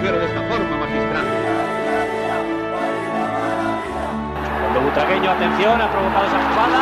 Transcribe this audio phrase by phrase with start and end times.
[0.00, 1.26] condujeron de esta forma magistral.
[4.60, 6.80] Cuando Butragueño, atención, ha provocado esa jugada.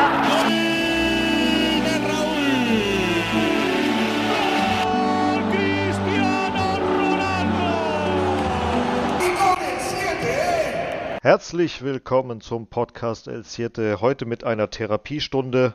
[11.20, 14.00] Herzlich willkommen zum Podcast El Siete.
[14.00, 15.74] Heute mit einer Therapiestunde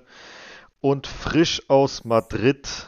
[0.81, 2.85] und frisch aus Madrid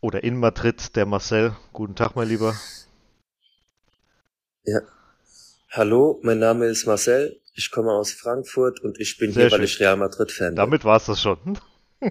[0.00, 1.56] oder in Madrid der Marcel.
[1.72, 2.54] Guten Tag, mein Lieber.
[4.66, 4.82] Ja.
[5.70, 7.40] Hallo, mein Name ist Marcel.
[7.54, 9.58] Ich komme aus Frankfurt und ich bin Sehr hier, schön.
[9.58, 10.56] weil ich Real Madrid-Fan bin.
[10.56, 11.58] Damit war es das schon.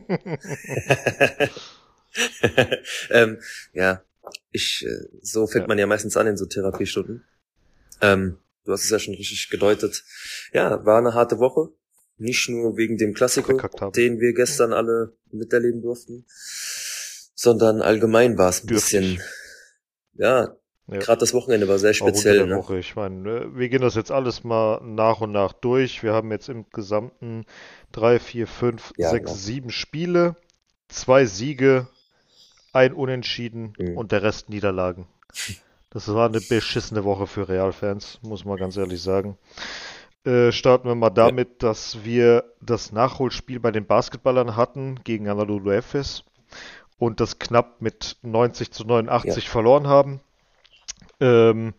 [3.11, 3.39] ähm,
[3.73, 4.03] ja,
[4.51, 5.67] ich, äh, so fängt ja.
[5.67, 7.23] man ja meistens an in so Therapiestunden.
[8.01, 10.03] Ähm, Du hast es ja schon richtig gedeutet.
[10.51, 11.69] Ja, war eine harte Woche.
[12.17, 16.25] Nicht nur wegen dem Klassiker, den wir gestern alle miterleben durften,
[17.35, 19.21] sondern allgemein war es ein bisschen,
[20.13, 20.55] ja,
[20.87, 20.99] ja.
[20.99, 22.45] Gerade das Wochenende war sehr speziell.
[22.45, 22.57] Ne?
[22.57, 22.77] Woche.
[22.77, 26.03] Ich meine, ne, wir gehen das jetzt alles mal nach und nach durch.
[26.03, 27.45] Wir haben jetzt im gesamten
[27.91, 29.37] drei, vier, fünf, ja, sechs, ja.
[29.37, 30.35] sieben Spiele,
[30.87, 31.87] zwei Siege,
[32.71, 33.97] ein Unentschieden mhm.
[33.97, 35.07] und der Rest Niederlagen.
[35.89, 39.37] Das war eine beschissene Woche für Real-Fans, muss man ganz ehrlich sagen.
[40.25, 41.69] Äh, starten wir mal damit, ja.
[41.69, 46.23] dass wir das Nachholspiel bei den Basketballern hatten gegen Anadolu Efes
[46.97, 49.49] und das knapp mit 90 zu 89 ja.
[49.49, 50.19] verloren haben.
[51.19, 51.73] Ähm,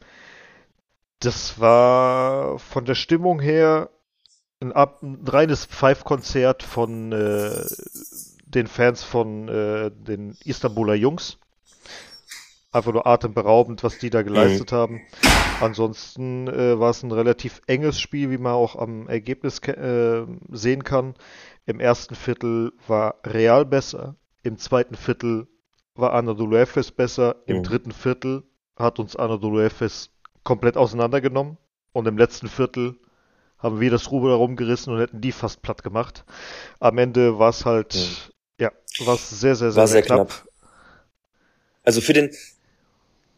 [1.20, 3.90] das war von der Stimmung her
[4.60, 7.64] ein, ab, ein reines Pfeifkonzert von äh,
[8.44, 11.38] den Fans von äh, den Istanbuler Jungs
[12.76, 14.76] einfach nur atemberaubend, was die da geleistet mhm.
[14.76, 15.00] haben.
[15.60, 20.84] Ansonsten äh, war es ein relativ enges Spiel, wie man auch am Ergebnis äh, sehen
[20.84, 21.14] kann.
[21.64, 25.48] Im ersten Viertel war Real besser, im zweiten Viertel
[25.94, 27.62] war Anadolu Efes besser, im mhm.
[27.62, 28.44] dritten Viertel
[28.76, 30.10] hat uns Anadolu Efes
[30.44, 31.56] komplett auseinandergenommen
[31.92, 32.96] und im letzten Viertel
[33.58, 36.24] haben wir das Ruder rumgerissen und hätten die fast platt gemacht.
[36.78, 38.32] Am Ende war es halt, mhm.
[38.60, 38.72] ja,
[39.06, 40.28] war es sehr, sehr, sehr, war sehr, sehr knapp.
[40.28, 40.48] knapp.
[41.82, 42.30] Also für den,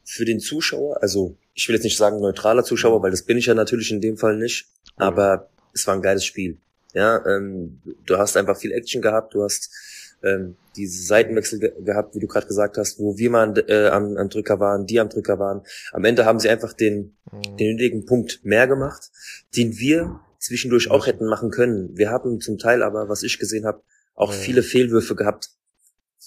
[0.04, 3.46] für den Zuschauer, also ich will jetzt nicht sagen neutraler Zuschauer, weil das bin ich
[3.46, 6.58] ja natürlich in dem Fall nicht, aber es war ein geiles Spiel.
[6.94, 9.70] Ja, ähm, du hast einfach viel Action gehabt, du hast
[10.22, 14.16] ähm, diese Seitenwechsel ge gehabt, wie du gerade gesagt hast, wo wir mal äh, am,
[14.16, 15.62] am Drücker waren, die am Drücker waren.
[15.92, 17.56] Am Ende haben sie einfach den, mhm.
[17.56, 19.10] den nötigen Punkt mehr gemacht,
[19.56, 21.96] den wir zwischendurch auch hätten machen können.
[21.96, 23.82] Wir haben zum Teil aber, was ich gesehen habe,
[24.14, 25.50] auch viele Fehlwürfe gehabt,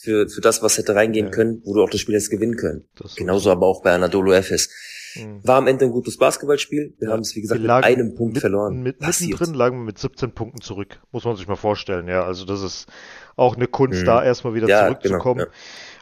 [0.01, 1.31] für, für das, was hätte reingehen ja.
[1.31, 2.85] können, wo du auch das Spiel jetzt gewinnen können.
[3.15, 3.51] Genauso so.
[3.51, 4.69] aber auch bei Anadolu Efes.
[5.15, 5.39] Mhm.
[5.43, 6.93] War am Ende ein gutes Basketballspiel.
[6.99, 7.13] Wir ja.
[7.13, 8.81] haben es, wie gesagt, mit einem Punkt mit, verloren.
[8.81, 11.01] Mit, mittendrin lagen wir mit 17 Punkten zurück.
[11.11, 12.07] Muss man sich mal vorstellen.
[12.07, 12.87] Ja, also das ist
[13.35, 14.05] auch eine Kunst, mhm.
[14.05, 15.39] da erstmal wieder ja, zurückzukommen.
[15.39, 15.57] Genau, ja.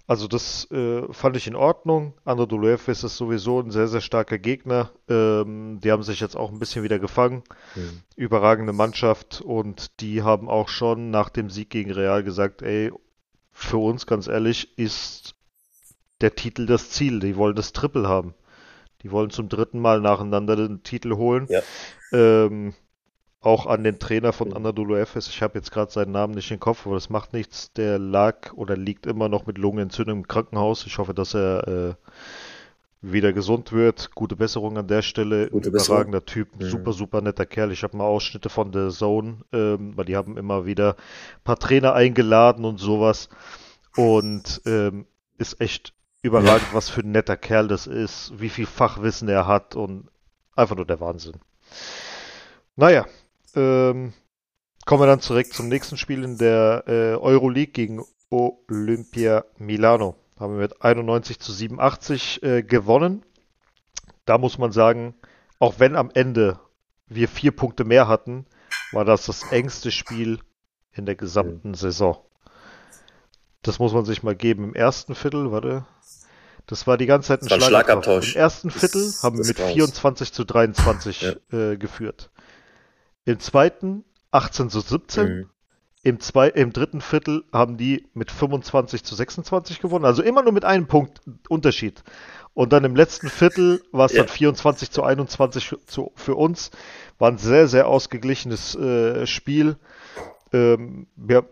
[0.10, 2.16] Also das äh, fand ich in Ordnung.
[2.26, 4.90] Anadolu Efes ist sowieso ein sehr, sehr starker Gegner.
[5.08, 7.44] Ähm, die haben sich jetzt auch ein bisschen wieder gefangen.
[7.76, 8.02] Mhm.
[8.16, 12.92] Überragende Mannschaft und die haben auch schon nach dem Sieg gegen Real gesagt, ey,
[13.52, 15.36] für uns, ganz ehrlich, ist
[16.22, 17.20] der Titel das Ziel.
[17.20, 18.34] Die wollen das Triple haben.
[19.02, 21.48] Die wollen zum dritten Mal nacheinander den Titel holen.
[21.50, 21.62] Ja.
[22.12, 22.74] Ähm,
[23.42, 25.30] auch an den Trainer von Anadolu Efes.
[25.30, 27.72] Ich habe jetzt gerade seinen Namen nicht im Kopf, aber das macht nichts.
[27.74, 30.86] Der lag oder liegt immer noch mit Lungenentzündung im Krankenhaus.
[30.86, 31.94] Ich hoffe, dass er äh,
[33.02, 34.12] wieder gesund wird.
[34.14, 35.50] Gute Besserung an der Stelle.
[35.50, 36.66] Gute Überragender Typ, mhm.
[36.66, 37.72] super, super netter Kerl.
[37.72, 40.96] Ich habe mal Ausschnitte von der Zone, ähm, weil die haben immer wieder
[41.38, 43.30] ein paar Trainer eingeladen und sowas.
[43.96, 45.06] Und ähm,
[45.38, 46.74] ist echt überragend, ja.
[46.74, 50.10] was für ein netter Kerl das ist, wie viel Fachwissen er hat und
[50.56, 51.36] einfach nur der Wahnsinn.
[52.76, 53.06] Naja,
[53.56, 54.14] ähm,
[54.86, 60.54] kommen wir dann zurück zum nächsten Spiel in der äh, Euroleague gegen Olympia Milano haben
[60.54, 63.24] wir mit 91 zu 87 äh, gewonnen.
[64.26, 65.16] Da muss man sagen,
[65.60, 66.60] auch wenn am Ende
[67.08, 68.46] wir vier Punkte mehr hatten,
[68.92, 70.40] war das das engste Spiel
[70.94, 72.18] in der gesamten Saison.
[73.62, 74.64] Das muss man sich mal geben.
[74.64, 75.86] Im ersten Viertel, warte,
[76.70, 77.68] das war die ganze Zeit ein Schlagabtausch.
[77.68, 78.36] Schlagabtausch.
[78.36, 79.74] Im ersten Viertel das, haben wir mit raus.
[79.74, 81.72] 24 zu 23 ja.
[81.72, 82.30] äh, geführt.
[83.26, 85.26] Im zweiten 18 zu 17.
[85.26, 85.50] Mhm.
[86.02, 90.54] Im, zwei, Im dritten Viertel haben die mit 25 zu 26 gewonnen, also immer nur
[90.54, 91.20] mit einem Punkt
[91.50, 92.04] Unterschied.
[92.54, 94.20] Und dann im letzten Viertel war es ja.
[94.20, 96.72] dann 24 zu 21 zu, für uns.
[97.18, 99.78] War ein sehr, sehr ausgeglichenes äh, Spiel.
[100.54, 101.44] Ähm, ja.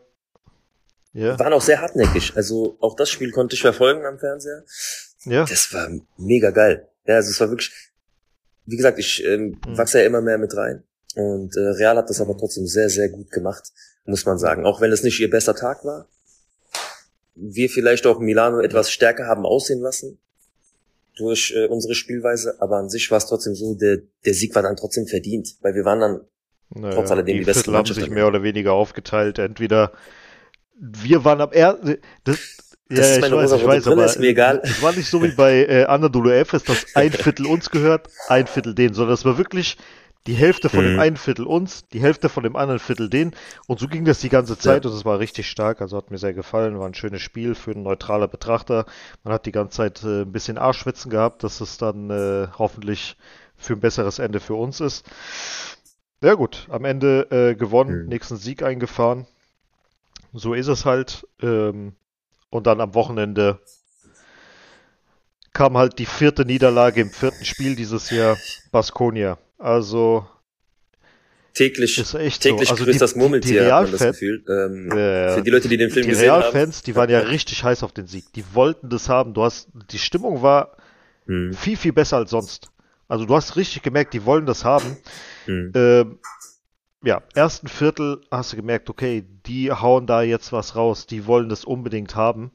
[1.13, 1.39] ja.
[1.39, 2.35] Waren auch sehr hartnäckig.
[2.35, 4.63] Also auch das Spiel konnte ich verfolgen am Fernseher.
[5.25, 5.45] Ja.
[5.45, 6.87] Das war mega geil.
[7.05, 7.71] Ja, also es war wirklich,
[8.65, 9.77] wie gesagt, ich ähm, hm.
[9.77, 10.83] wachse ja immer mehr mit rein.
[11.15, 13.71] Und äh, Real hat das aber trotzdem sehr, sehr gut gemacht
[14.07, 14.65] muss man sagen.
[14.65, 16.07] Auch wenn es nicht ihr bester Tag war.
[17.35, 20.17] Wir vielleicht auch Milano etwas stärker haben aussehen lassen.
[21.15, 24.61] durch äh, unsere Spielweise, aber an sich war es trotzdem so, der, der Sieg war
[24.61, 26.21] dann trotzdem verdient, weil wir waren dann
[26.69, 29.39] naja, trotz alledem die, die besten Viertel haben sich mehr oder weniger aufgeteilt.
[29.39, 29.93] Entweder
[30.79, 32.37] wir waren am ersten, das,
[32.89, 34.61] das ja, ist meine ich weiß, ich weiß, Brille, aber ist mir egal.
[34.63, 38.47] Es war nicht so wie bei äh, Anadolu Efes, dass ein Viertel uns gehört, ein
[38.47, 39.77] Viertel denen, sondern es war wirklich
[40.27, 40.89] die Hälfte von mhm.
[40.91, 43.33] dem einen Viertel uns, die Hälfte von dem anderen Viertel denen.
[43.65, 44.91] Und so ging das die ganze Zeit ja.
[44.91, 45.81] und es war richtig stark.
[45.81, 48.85] Also hat mir sehr gefallen, war ein schönes Spiel für einen neutraler Betrachter.
[49.23, 53.15] Man hat die ganze Zeit äh, ein bisschen Arschwitzen gehabt, dass es dann äh, hoffentlich
[53.55, 55.05] für ein besseres Ende für uns ist.
[56.21, 58.09] Ja gut, am Ende äh, gewonnen, mhm.
[58.09, 59.27] nächsten Sieg eingefahren.
[60.33, 61.25] So ist es halt.
[61.41, 61.93] Ähm,
[62.49, 63.59] und dann am Wochenende
[65.53, 68.37] kam halt die vierte Niederlage im vierten Spiel dieses Jahr,
[68.71, 69.39] Baskonia.
[69.57, 70.27] Also
[71.57, 72.73] täglich, ist echt täglich so.
[72.73, 74.43] also grüßt die, das Murmeltier, die, man das Gefühl.
[74.47, 76.41] Ähm, äh, für die Leute, die den Film die gesehen haben.
[76.41, 78.31] Die Realfans, die waren ja richtig heiß auf den Sieg.
[78.33, 79.33] Die wollten das haben.
[79.33, 80.77] Du hast, die Stimmung war
[81.25, 81.53] hm.
[81.53, 82.69] viel, viel besser als sonst.
[83.07, 84.97] Also du hast richtig gemerkt, die wollen das haben.
[85.45, 85.71] Hm.
[85.75, 86.19] Ähm,
[87.03, 91.49] ja, ersten Viertel hast du gemerkt, okay, die hauen da jetzt was raus, die wollen
[91.49, 92.51] das unbedingt haben.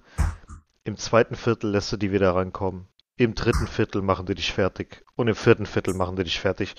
[0.85, 2.89] Im zweiten Viertel lässt du die wieder rankommen.
[3.17, 5.05] Im dritten Viertel machen die dich fertig.
[5.15, 6.75] Und im vierten Viertel machen die dich fertig.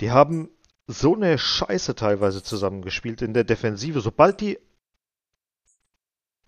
[0.00, 0.50] Die haben
[0.86, 4.00] so eine Scheiße teilweise zusammengespielt in der Defensive.
[4.00, 4.58] Sobald die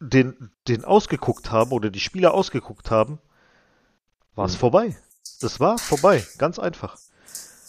[0.01, 3.21] den, den ausgeguckt haben oder die Spieler ausgeguckt haben,
[4.35, 4.59] war es mhm.
[4.59, 4.97] vorbei.
[5.41, 6.27] Das war vorbei.
[6.39, 6.99] Ganz einfach.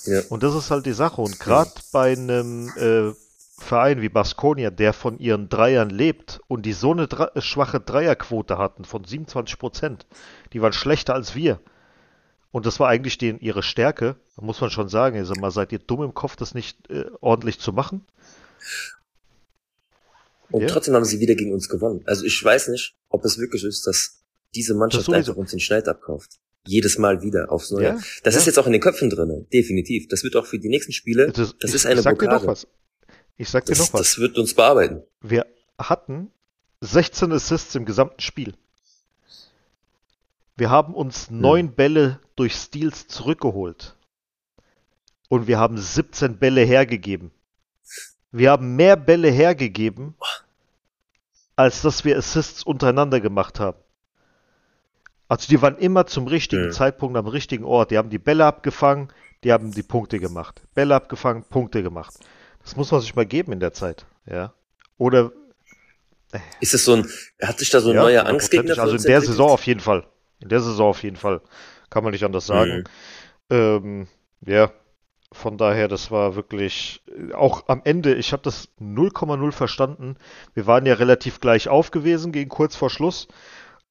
[0.05, 0.21] Ja.
[0.29, 1.21] Und das ist halt die Sache.
[1.21, 3.13] Und gerade bei einem äh,
[3.57, 8.57] Verein wie Baskonia, der von ihren Dreiern lebt und die so eine Dre schwache Dreierquote
[8.57, 10.05] hatten von 27 Prozent,
[10.53, 11.59] die waren schlechter als wir.
[12.51, 14.17] Und das war eigentlich den, ihre Stärke.
[14.35, 16.89] Da muss man schon sagen, ich sag mal, seid ihr dumm im Kopf, das nicht
[16.89, 18.05] äh, ordentlich zu machen?
[20.49, 20.67] Und ja.
[20.67, 22.01] trotzdem haben sie wieder gegen uns gewonnen.
[22.05, 24.21] Also ich weiß nicht, ob es wirklich ist, dass
[24.53, 26.39] diese Mannschaft das einfach uns den Schneid abkauft.
[26.65, 27.83] Jedes Mal wieder aufs Neue.
[27.83, 28.39] Ja, das ja.
[28.39, 30.07] ist jetzt auch in den Köpfen drin, definitiv.
[30.07, 32.39] Das wird auch für die nächsten Spiele, das, das ist eine ich sag Blockade.
[32.39, 32.67] Dir noch was.
[33.37, 34.01] Ich sag dir das, noch was.
[34.01, 35.01] Das wird uns bearbeiten.
[35.21, 35.47] Wir
[35.79, 36.31] hatten
[36.81, 38.53] 16 Assists im gesamten Spiel.
[40.55, 41.41] Wir haben uns hm.
[41.41, 43.95] neun Bälle durch Steals zurückgeholt.
[45.29, 47.31] Und wir haben 17 Bälle hergegeben.
[48.31, 50.15] Wir haben mehr Bälle hergegeben,
[51.55, 53.77] als dass wir Assists untereinander gemacht haben.
[55.31, 56.71] Also die waren immer zum richtigen mhm.
[56.73, 57.91] Zeitpunkt am richtigen Ort.
[57.91, 59.07] Die haben die Bälle abgefangen,
[59.45, 60.61] die haben die Punkte gemacht.
[60.73, 62.15] Bälle abgefangen, Punkte gemacht.
[62.61, 64.53] Das muss man sich mal geben in der Zeit, ja.
[64.97, 65.31] Oder
[66.33, 67.09] äh, ist es so ein,
[67.41, 70.03] hat sich da so ein ja, neuer Angstgegner Also in der Saison auf jeden Fall.
[70.41, 71.39] In der Saison auf jeden Fall.
[71.89, 72.83] Kann man nicht anders sagen.
[73.49, 73.55] Mhm.
[73.55, 74.07] Ähm,
[74.45, 74.69] ja,
[75.31, 77.03] von daher, das war wirklich
[77.33, 80.17] auch am Ende, ich habe das 0,0 verstanden.
[80.53, 83.29] Wir waren ja relativ gleich auf gewesen gegen kurz vor Schluss.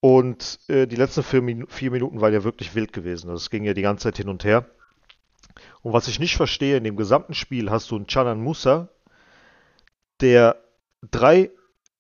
[0.01, 3.29] Und äh, die letzten vier, Min vier, Minuten waren ja wirklich wild gewesen.
[3.29, 4.67] Also es ging ja die ganze Zeit hin und her.
[5.83, 8.89] Und was ich nicht verstehe, in dem gesamten Spiel hast du einen Chanan Musa,
[10.21, 10.57] der
[11.11, 11.51] drei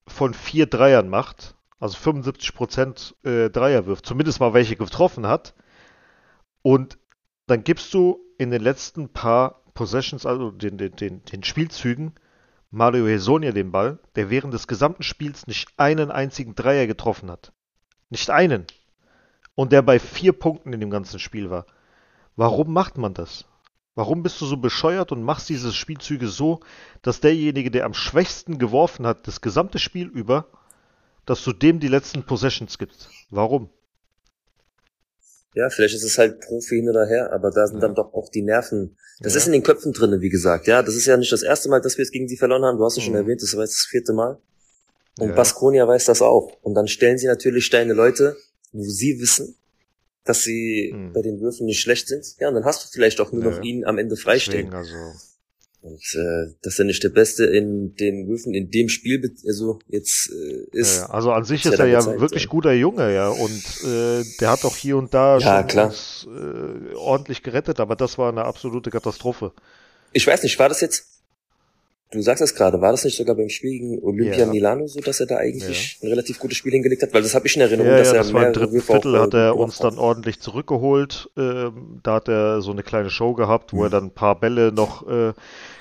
[0.07, 5.55] von vier Dreiern macht, also 75% äh, Dreier wirft, zumindest mal welche getroffen hat.
[6.63, 6.99] Und
[7.47, 12.15] dann gibst du in den letzten paar Possessions, also den, den, den, den Spielzügen,
[12.71, 17.53] Mario Hesonia den Ball, der während des gesamten Spiels nicht einen einzigen Dreier getroffen hat.
[18.11, 18.67] Nicht einen.
[19.55, 21.67] Und der bei vier Punkten in dem ganzen Spiel war.
[22.37, 23.45] Warum macht man das?
[23.95, 26.61] Warum bist du so bescheuert und machst diese Spielzüge so,
[27.03, 30.47] dass derjenige, der am schwächsten geworfen hat, das gesamte Spiel über,
[31.27, 33.11] dass du dem die letzten Possessions gibst?
[33.31, 33.69] Warum?
[35.55, 37.89] Ja, vielleicht ist es halt Profi hin oder her, aber da sind ja.
[37.89, 38.97] dann doch auch die Nerven.
[39.19, 39.39] Das ja.
[39.39, 40.69] ist in den Köpfen drinnen, wie gesagt.
[40.69, 42.79] Ja, das ist ja nicht das erste Mal, dass wir es gegen sie verloren haben.
[42.79, 43.07] Du hast es mhm.
[43.09, 44.39] schon erwähnt, das war jetzt das vierte Mal.
[45.21, 45.35] Und ja.
[45.35, 46.53] Baskonia weiß das auch.
[46.63, 48.37] Und dann stellen sie natürlich deine Leute,
[48.73, 49.57] wo sie wissen,
[50.25, 51.13] dass sie hm.
[51.13, 52.25] bei den Würfen nicht schlecht sind.
[52.39, 53.51] Ja, und dann hast du vielleicht auch nur ja.
[53.51, 54.73] noch ihn am Ende freistehen.
[54.73, 54.95] also.
[55.83, 60.31] Und äh, dass er nicht der Beste in den Würfen in dem Spiel also jetzt
[60.31, 60.99] äh, ist.
[60.99, 63.31] Ja, also an sich ist, er ja gezeigt, wirklich guter Junge, ja.
[63.31, 67.97] Und äh, der hat auch hier und da ja, schon uns, äh, ordentlich gerettet, aber
[67.97, 69.53] das war eine absolute Katastrophe.
[70.13, 71.10] Ich weiß nicht, war das jetzt
[72.13, 74.47] Du sagst es gerade, war das nicht sogar beim Spiel gegen Olympia ja.
[74.47, 76.07] Milano so, dass er da eigentlich ja.
[76.07, 77.15] ein relativ gutes Spiel hingelegt hat?
[77.15, 79.21] Weil das habe ich in Erinnerung, ja, dass ja, er das war im dritten Viertel
[79.21, 81.31] hat er uns dann ordentlich zurückgeholt.
[81.37, 83.83] Ähm, da hat er so eine kleine Show gehabt, wo mhm.
[83.85, 85.35] er dann ein paar Bälle noch äh,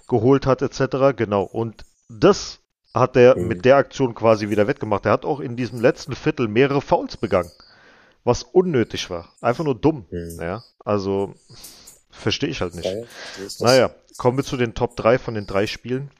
[0.07, 1.15] geholt hat etc.
[1.15, 1.43] Genau.
[1.43, 2.59] Und das
[2.93, 3.47] hat er mhm.
[3.47, 5.07] mit der Aktion quasi wieder wettgemacht.
[5.07, 7.51] Er hat auch in diesem letzten Viertel mehrere Fouls begangen,
[8.23, 9.33] was unnötig war.
[9.41, 10.05] Einfach nur dumm.
[10.11, 10.37] Mhm.
[10.39, 11.33] Ja, also
[12.19, 12.89] verstehe ich halt nicht.
[13.59, 16.11] naja, kommen wir zu den Top 3 von den drei Spielen.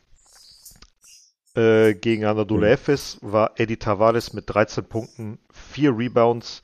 [1.56, 2.72] Äh, gegen Anadolu mhm.
[2.72, 5.40] Efes war Eddie Tavares mit 13 Punkten,
[5.74, 6.62] 4 Rebounds,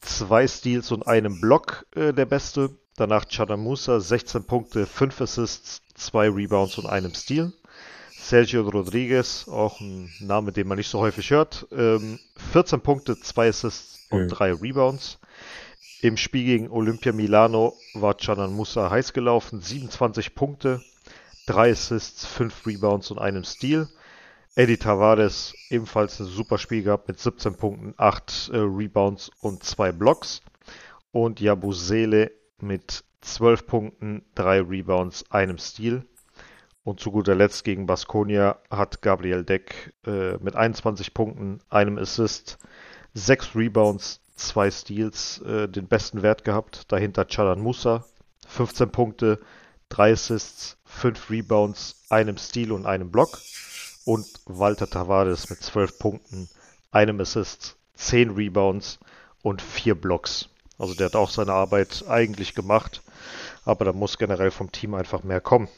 [0.00, 2.70] zwei Steals und einem Block äh, der Beste.
[2.96, 7.52] Danach Chadamusa, 16 Punkte, 5 Assists, 2 Rebounds und einem Steal.
[8.18, 11.66] Sergio Rodriguez, auch ein Name, den man nicht so häufig hört.
[11.72, 12.18] Ähm,
[12.52, 14.60] 14 Punkte, 2 Assists und 3 mhm.
[14.60, 15.19] Rebounds.
[16.02, 20.80] Im Spiel gegen Olympia Milano war Canan Musa heiß gelaufen, 27 Punkte,
[21.46, 23.86] 3 Assists, 5 Rebounds und einem Steal.
[24.54, 29.92] Eddie Tavares ebenfalls ein super Spiel gehabt mit 17 Punkten, 8 äh, Rebounds und 2
[29.92, 30.40] Blocks.
[31.12, 32.30] Und Jabusele
[32.60, 36.06] mit 12 Punkten, 3 Rebounds, einem Steal.
[36.82, 42.58] Und zu guter Letzt gegen Baskonia hat Gabriel Deck äh, mit 21 Punkten, einem Assist,
[43.12, 46.84] 6 Rebounds, 2 Steals äh, den besten Wert gehabt.
[46.88, 48.04] Dahinter Chalan Musa,
[48.48, 49.38] 15 Punkte,
[49.90, 53.38] 3 Assists, 5 Rebounds, einem Steal und einem Block
[54.04, 56.48] und Walter Tavares mit 12 Punkten,
[56.90, 58.98] einem Assist, 10 Rebounds
[59.42, 60.48] und 4 Blocks.
[60.78, 63.02] Also der hat auch seine Arbeit eigentlich gemacht,
[63.64, 65.68] aber da muss generell vom Team einfach mehr kommen.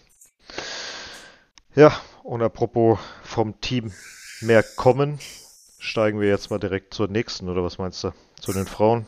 [1.75, 1.93] Ja,
[2.23, 3.93] und apropos vom Team
[4.41, 5.19] mehr kommen,
[5.83, 8.13] steigen wir jetzt mal direkt zur nächsten, oder was meinst du?
[8.41, 9.07] Zu den Frauen?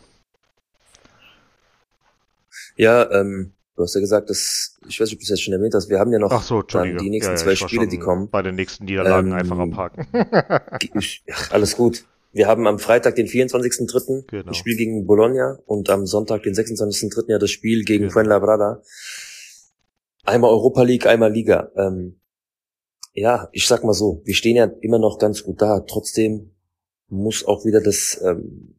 [2.77, 5.53] Ja, ähm, Du hast ja gesagt, dass, ich weiß nicht, ob du es jetzt schon
[5.53, 8.29] erwähnt hast, wir haben ja noch so, dann die nächsten ja, zwei Spiele, die kommen.
[8.31, 10.07] Bei den nächsten Niederlagen ähm, einfach abhaken.
[11.33, 12.05] ach, alles gut.
[12.33, 14.27] Wir haben am Freitag den 24.3.
[14.29, 14.43] Genau.
[14.45, 17.31] das Spiel gegen Bologna und am Sonntag den 26.3.
[17.31, 18.13] ja das Spiel gegen genau.
[18.13, 18.81] Fuenlabrada.
[20.25, 21.73] Einmal Europa League, einmal Liga.
[21.77, 22.21] Ähm,
[23.13, 25.81] ja, ich sag mal so, wir stehen ja immer noch ganz gut da.
[25.81, 26.54] Trotzdem
[27.09, 28.75] muss auch wieder das, ähm,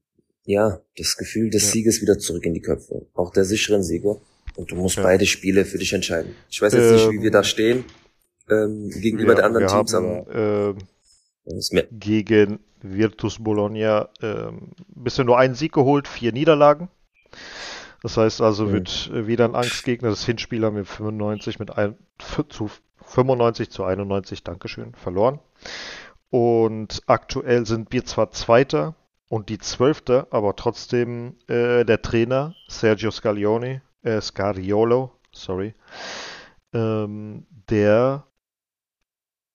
[0.46, 1.72] ja, das Gefühl des ja.
[1.72, 3.06] Sieges wieder zurück in die Köpfe.
[3.14, 4.18] Auch der sicheren Sieger.
[4.56, 5.04] Und du musst ja.
[5.04, 6.34] beide Spiele für dich entscheiden.
[6.50, 7.86] Ich weiß jetzt ähm, nicht, wie wir da ähm, stehen
[8.50, 10.76] ähm, gegenüber ja, der anderen Teams, haben, aber
[11.46, 14.52] äh, gegen Virtus Bologna äh,
[14.88, 16.90] bisher nur einen Sieg geholt, vier Niederlagen.
[18.02, 18.74] Das heißt also, mhm.
[18.74, 20.10] wird äh, wieder ein Angstgegner.
[20.10, 21.96] Das Hinspiel haben wir 95 mit ein,
[22.50, 22.70] zu
[23.06, 25.40] 95 zu 91, Dankeschön, verloren.
[26.36, 28.94] Und aktuell sind wir zwar Zweiter
[29.30, 35.76] und die Zwölfte, aber trotzdem äh, der Trainer Sergio Scaglione äh, Scariolo, sorry,
[36.74, 38.28] ähm, der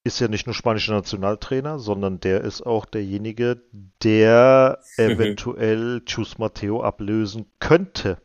[0.04, 3.60] ist ja nicht nur spanischer Nationaltrainer, sondern der ist auch derjenige,
[4.02, 8.22] der eventuell Chus Matteo ablösen könnte.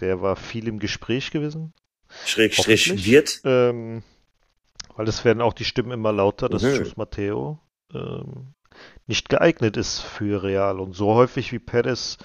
[0.00, 1.72] Der war viel im Gespräch gewesen.
[2.26, 3.42] Schrägstrich wird.
[3.44, 4.02] Ähm,
[4.96, 6.78] weil es werden auch die Stimmen immer lauter, dass mhm.
[6.78, 7.60] Chus Matteo
[7.94, 8.54] ähm,
[9.06, 10.80] nicht geeignet ist für Real.
[10.80, 12.18] Und so häufig wie Perez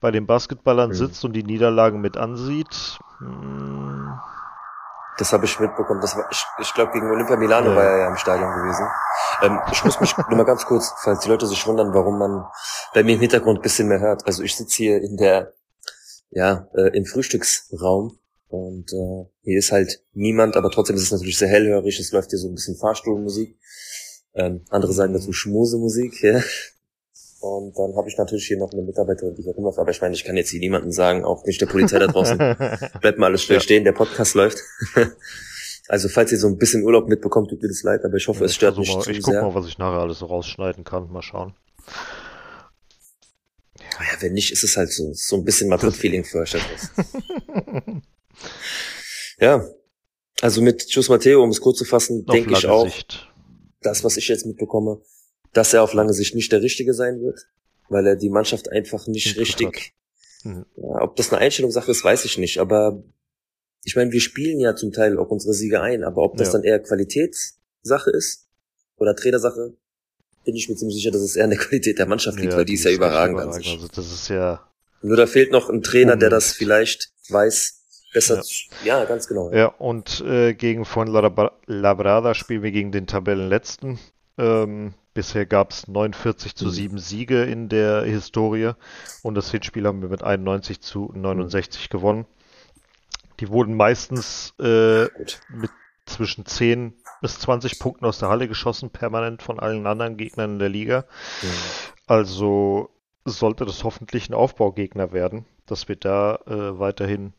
[0.00, 0.94] bei den Basketballern mhm.
[0.94, 2.98] sitzt und die Niederlagen mit ansieht.
[3.18, 4.18] Hm.
[5.18, 6.00] Das habe ich mitbekommen.
[6.02, 7.76] Das war, ich, ich glaube, gegen Olympia Milano ja.
[7.76, 8.86] war er ja im Stadion gewesen.
[9.42, 12.44] Ähm, ich muss mich nur mal ganz kurz, falls die Leute sich wundern, warum man
[12.92, 14.26] bei mir im Hintergrund bisschen mehr hört.
[14.26, 15.54] Also ich sitze hier in der,
[16.30, 18.18] ja, äh, im Frühstücksraum
[18.48, 21.98] und äh, hier ist halt niemand, aber trotzdem ist es natürlich sehr hellhörig.
[21.98, 23.58] Es läuft hier so ein bisschen Fahrstuhlmusik.
[24.36, 26.42] Ähm, andere sagen dazu Schmusemusik, ja.
[27.40, 29.78] Und dann habe ich natürlich hier noch eine Mitarbeiterin, die hier rumläuft.
[29.78, 32.38] Aber ich meine, ich kann jetzt hier niemanden sagen, auch nicht der Polizei da draußen.
[33.00, 33.60] Bleibt mal alles still ja.
[33.60, 34.58] stehen, der Podcast läuft.
[35.88, 38.40] also falls ihr so ein bisschen Urlaub mitbekommt, tut mir das leid, aber ich hoffe,
[38.40, 40.84] ja, es stört mich mal, zu Ich guck mal, was ich nachher alles so rausschneiden
[40.84, 41.10] kann.
[41.10, 41.54] Mal schauen.
[43.98, 45.12] Ja, wenn nicht, ist es halt so.
[45.14, 46.90] So ein bisschen Madrid-Feeling für euch etwas.
[49.40, 49.64] ja.
[50.42, 53.26] Also mit Jus Matteo, um es kurz zu fassen, denke ich auch, Sicht.
[53.82, 55.00] Das, was ich jetzt mitbekomme,
[55.52, 57.46] dass er auf lange Sicht nicht der Richtige sein wird,
[57.88, 59.94] weil er die Mannschaft einfach nicht richtig.
[60.44, 60.66] Mhm.
[60.76, 62.58] Ja, ob das eine Einstellungssache ist, weiß ich nicht.
[62.58, 63.02] Aber
[63.84, 66.52] ich meine, wir spielen ja zum Teil auch unsere Siege ein, aber ob das ja.
[66.54, 68.48] dann eher Qualitätssache ist
[68.96, 69.74] oder Trainersache,
[70.44, 72.64] bin ich mir ziemlich sicher, dass es eher eine Qualität der Mannschaft liegt, ja, weil
[72.64, 73.72] die ist ja überragend, überragend an sich.
[73.72, 74.68] Also das ist ja.
[75.02, 77.75] Nur da fehlt noch ein Trainer, der das vielleicht weiß,
[78.16, 78.42] besser.
[78.84, 79.52] Ja, ja ganz genau.
[79.52, 83.98] Ja, und äh, gegen von Labrada spielen wir gegen den Tabellenletzten.
[84.38, 86.98] Ähm, Bisher gab es 49 zu 7 mhm.
[86.98, 88.72] Siege in der Historie
[89.22, 91.90] und das Hinspiel haben wir mit 91 zu 69 mhm.
[91.90, 92.26] gewonnen.
[93.40, 95.04] Die wurden meistens äh,
[95.48, 95.70] mit
[96.06, 100.58] zwischen 10 bis 20 Punkten aus der Halle geschossen, permanent von allen anderen Gegnern in
[100.58, 101.04] der Liga.
[101.42, 101.48] Mhm.
[102.06, 102.90] Also
[103.24, 107.32] sollte das hoffentlich ein Aufbaugegner werden, dass wir da äh, weiterhin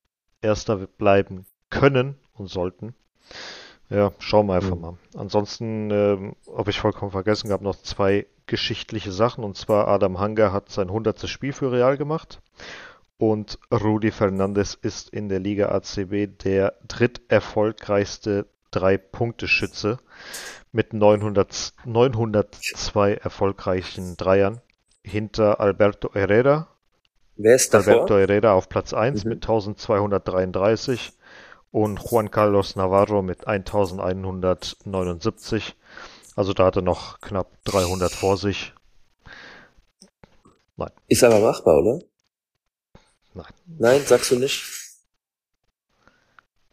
[0.47, 2.95] Erster bleiben können und sollten.
[3.89, 4.81] Ja, schauen wir einfach mhm.
[4.81, 4.97] mal.
[5.15, 9.43] Ansonsten ähm, habe ich vollkommen vergessen, gab noch zwei geschichtliche Sachen.
[9.43, 11.27] Und zwar Adam Hanger hat sein 100.
[11.29, 12.41] Spiel für Real gemacht.
[13.17, 19.97] Und Rudi Fernandes ist in der Liga ACB der dritterfolgreichste Drei-Punkte-Schütze
[20.71, 24.61] mit 900, 902 erfolgreichen Dreiern.
[25.03, 26.67] Hinter Alberto Herrera
[27.37, 27.93] Wer ist davor?
[27.93, 29.29] Alberto Herrera auf Platz 1 mhm.
[29.29, 31.13] mit 1233
[31.71, 35.75] und Juan Carlos Navarro mit 1179.
[36.35, 38.73] Also da hat er noch knapp 300 vor sich.
[40.75, 40.91] Nein.
[41.07, 41.99] Ist aber machbar, oder?
[43.33, 43.53] Nein.
[43.65, 44.63] Nein, sagst du nicht?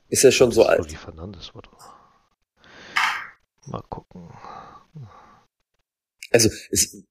[0.09, 0.91] Ist er schon so alt?
[0.93, 1.71] Fernandes, oder?
[3.67, 4.31] Mal gucken.
[6.31, 7.05] Also, es,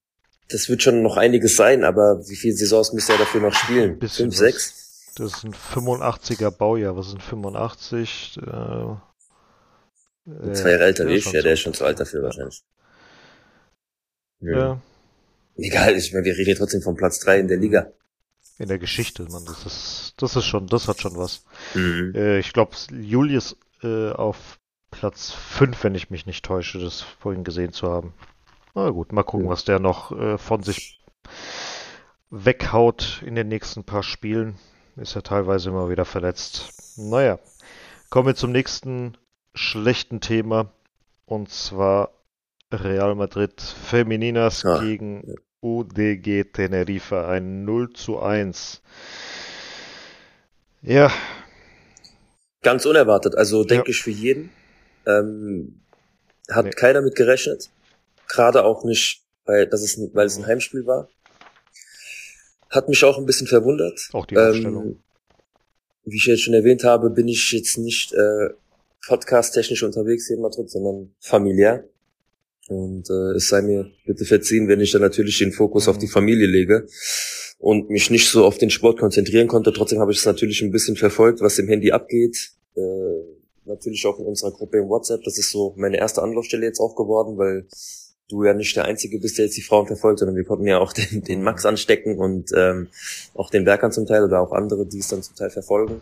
[0.50, 4.00] das wird schon noch einiges sein, aber wie viele Saisons müsste er dafür noch spielen?
[4.00, 5.12] Fünf, sechs?
[5.16, 6.96] Das ist ein 85er Baujahr.
[6.96, 8.40] Was sind 85?
[8.42, 8.96] Äh,
[10.54, 12.64] Zwei Jahre älter wie ich, ja, der ist schon zu alt dafür wahrscheinlich.
[14.40, 14.58] Ja.
[14.58, 14.82] ja.
[15.58, 17.92] Egal, ich meine, wir reden hier trotzdem von Platz drei in der Liga.
[18.58, 21.44] In der Geschichte, man, das ist, das ist schon, das hat schon was.
[21.74, 22.14] Mhm.
[22.16, 24.60] Äh, ich glaube, Julius äh, auf
[24.92, 28.14] Platz 5, wenn ich mich nicht täusche, das vorhin gesehen zu haben.
[28.74, 29.52] Na gut, mal gucken, ja.
[29.52, 31.00] was der noch äh, von sich
[32.32, 34.56] weghaut in den nächsten paar Spielen.
[34.96, 36.74] Ist ja teilweise immer wieder verletzt.
[36.98, 37.40] Naja,
[38.10, 39.18] kommen wir zum nächsten
[39.54, 40.72] schlechten Thema.
[41.26, 42.12] Und zwar
[42.72, 44.80] Real Madrid Femininas ah.
[44.80, 47.26] gegen UDG Tenerife.
[47.28, 48.82] Ein 0 zu 1.
[50.82, 51.12] Ja.
[52.62, 53.36] Ganz unerwartet.
[53.36, 53.92] Also denke ja.
[53.92, 54.50] ich für jeden.
[55.06, 55.80] Ähm,
[56.50, 56.72] hat nee.
[56.72, 57.70] keiner mit gerechnet.
[58.28, 61.10] Gerade auch nicht, weil, das ist, weil es ein Heimspiel war.
[62.70, 64.10] Hat mich auch ein bisschen verwundert.
[64.14, 64.86] Auch die Aufstellung.
[64.86, 65.00] Ähm,
[66.06, 68.50] wie ich jetzt schon erwähnt habe, bin ich jetzt nicht äh,
[69.08, 71.88] podcast-technisch unterwegs hier in Madrid, sondern familiär.
[72.68, 75.92] Und äh, es sei mir bitte verziehen, wenn ich dann natürlich den Fokus mhm.
[75.92, 76.88] auf die Familie lege
[77.60, 79.74] und mich nicht so auf den Sport konzentrieren konnte.
[79.74, 82.54] Trotzdem habe ich es natürlich ein bisschen verfolgt, was im Handy abgeht.
[82.76, 82.82] Äh,
[83.66, 85.24] natürlich auch in unserer Gruppe im WhatsApp.
[85.24, 87.68] Das ist so meine erste Anlaufstelle jetzt auch geworden, weil
[88.34, 90.80] du ja nicht der Einzige bist, der jetzt die Frauen verfolgt, sondern wir konnten ja
[90.80, 92.88] auch den, den Max anstecken und ähm,
[93.36, 96.02] auch den Bergern zum Teil oder auch andere, die es dann zum Teil verfolgen.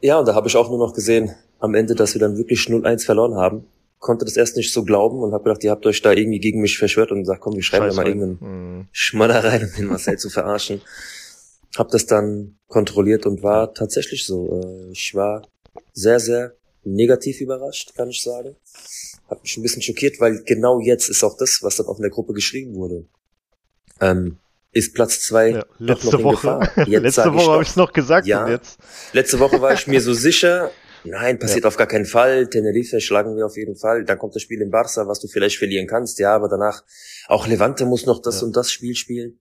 [0.00, 2.60] Ja, und da habe ich auch nur noch gesehen, am Ende, dass wir dann wirklich
[2.60, 3.66] 0-1 verloren haben.
[3.98, 6.60] Konnte das erst nicht so glauben und habe gedacht, ihr habt euch da irgendwie gegen
[6.60, 8.38] mich verschwört und gesagt, komm, wir schreiben da mal irgendeinen
[8.78, 8.88] mhm.
[8.92, 10.82] Schmatter rein, um den Marcel zu verarschen.
[11.76, 14.60] Hab das dann kontrolliert und war tatsächlich so.
[14.62, 15.42] Äh, ich war
[15.92, 16.54] sehr, sehr
[16.86, 18.56] negativ überrascht, kann ich sagen.
[19.28, 22.02] Hat mich ein bisschen schockiert, weil genau jetzt ist auch das, was dann auch in
[22.02, 23.06] der Gruppe geschrieben wurde.
[24.00, 24.38] Ähm,
[24.72, 26.60] ist Platz zwei ja, letzte Woche.
[26.86, 28.26] letzte Woche habe ich es noch gesagt.
[28.26, 28.78] Ja, jetzt.
[29.12, 30.70] Letzte Woche war ich mir so sicher,
[31.02, 31.68] nein, passiert ja.
[31.68, 32.48] auf gar keinen Fall.
[32.48, 34.04] Tenerife schlagen wir auf jeden Fall.
[34.04, 36.18] Dann kommt das Spiel in Barca, was du vielleicht verlieren kannst.
[36.18, 36.84] Ja, aber danach
[37.26, 38.46] auch Levante muss noch das ja.
[38.46, 39.38] und das Spiel spielen.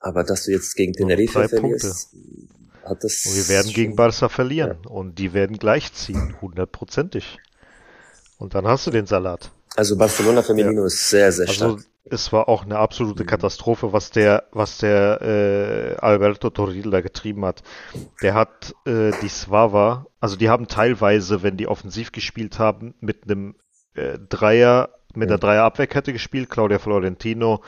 [0.00, 2.55] Aber dass du jetzt gegen Tenerife verlierst, Punkte
[2.88, 3.24] hat das.
[3.26, 4.90] Und wir werden gegen Barca verlieren ja.
[4.90, 7.38] und die werden gleichziehen, hundertprozentig.
[8.38, 9.50] Und dann hast du den Salat.
[9.76, 10.86] Also Barcelona Femenino ja.
[10.86, 11.86] ist sehr, sehr also, stark.
[12.08, 13.24] Es war auch eine absolute.
[13.24, 17.64] Katastrophe, was der, was der äh, Alberto Toril da getrieben hat.
[18.22, 23.24] Der hat äh, die Swava, also die haben teilweise, wenn die offensiv gespielt haben, mit
[23.24, 23.56] einem
[23.94, 27.62] äh, Dreier, mit der Dreier Abwehrkette gespielt, Claudia Florentino,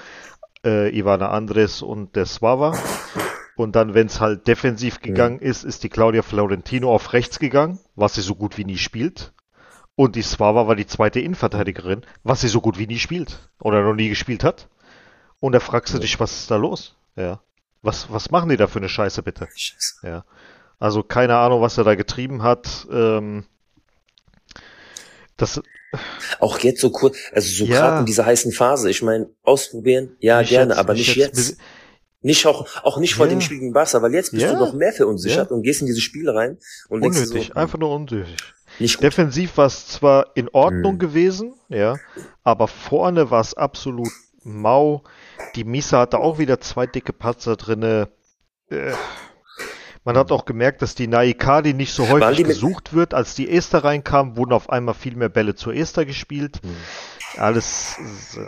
[0.64, 2.78] äh, Ivana Andres und der Swava.
[3.58, 7.80] Und dann, wenn es halt defensiv gegangen ist, ist die Claudia Florentino auf rechts gegangen,
[7.96, 9.32] was sie so gut wie nie spielt.
[9.96, 13.50] Und die Swava war die zweite Innenverteidigerin, was sie so gut wie nie spielt.
[13.60, 14.68] Oder noch nie gespielt hat.
[15.40, 16.94] Und da fragst du dich, was ist da los?
[17.16, 17.40] Ja.
[17.82, 19.48] Was, was machen die da für eine Scheiße, bitte?
[19.52, 20.06] Scheiße.
[20.06, 20.24] Ja.
[20.78, 22.86] Also keine Ahnung, was er da getrieben hat.
[22.92, 23.44] Ähm,
[25.36, 25.60] das,
[26.38, 27.80] auch jetzt so kurz, also so ja.
[27.80, 28.88] gerade in dieser heißen Phase.
[28.88, 31.36] Ich meine, ausprobieren, ja, nicht gerne, jetzt, aber nicht jetzt.
[31.36, 31.60] jetzt.
[32.20, 33.30] Nicht auch, auch nicht vor ja.
[33.30, 34.52] dem Spiel gegen Barca, weil jetzt bist ja.
[34.52, 35.56] du noch mehr verunsichert ja.
[35.56, 38.36] und gehst in diese Spiele rein und Unnötig, denkst so, einfach nur unnötig.
[38.80, 40.98] Nicht Defensiv war es zwar in Ordnung hm.
[40.98, 41.96] gewesen, ja,
[42.42, 44.08] aber vorne war es absolut
[44.42, 45.04] mau.
[45.54, 48.08] Die Misa hatte auch wieder zwei dicke Patzer drinne.
[48.68, 48.92] Äh,
[50.04, 53.14] man hat auch gemerkt, dass die Naikadi nicht so häufig gesucht wird.
[53.14, 56.60] Als die Esther reinkam, wurden auf einmal viel mehr Bälle zur Esther gespielt.
[56.62, 56.76] Hm.
[57.36, 57.96] Alles.
[58.36, 58.40] Äh,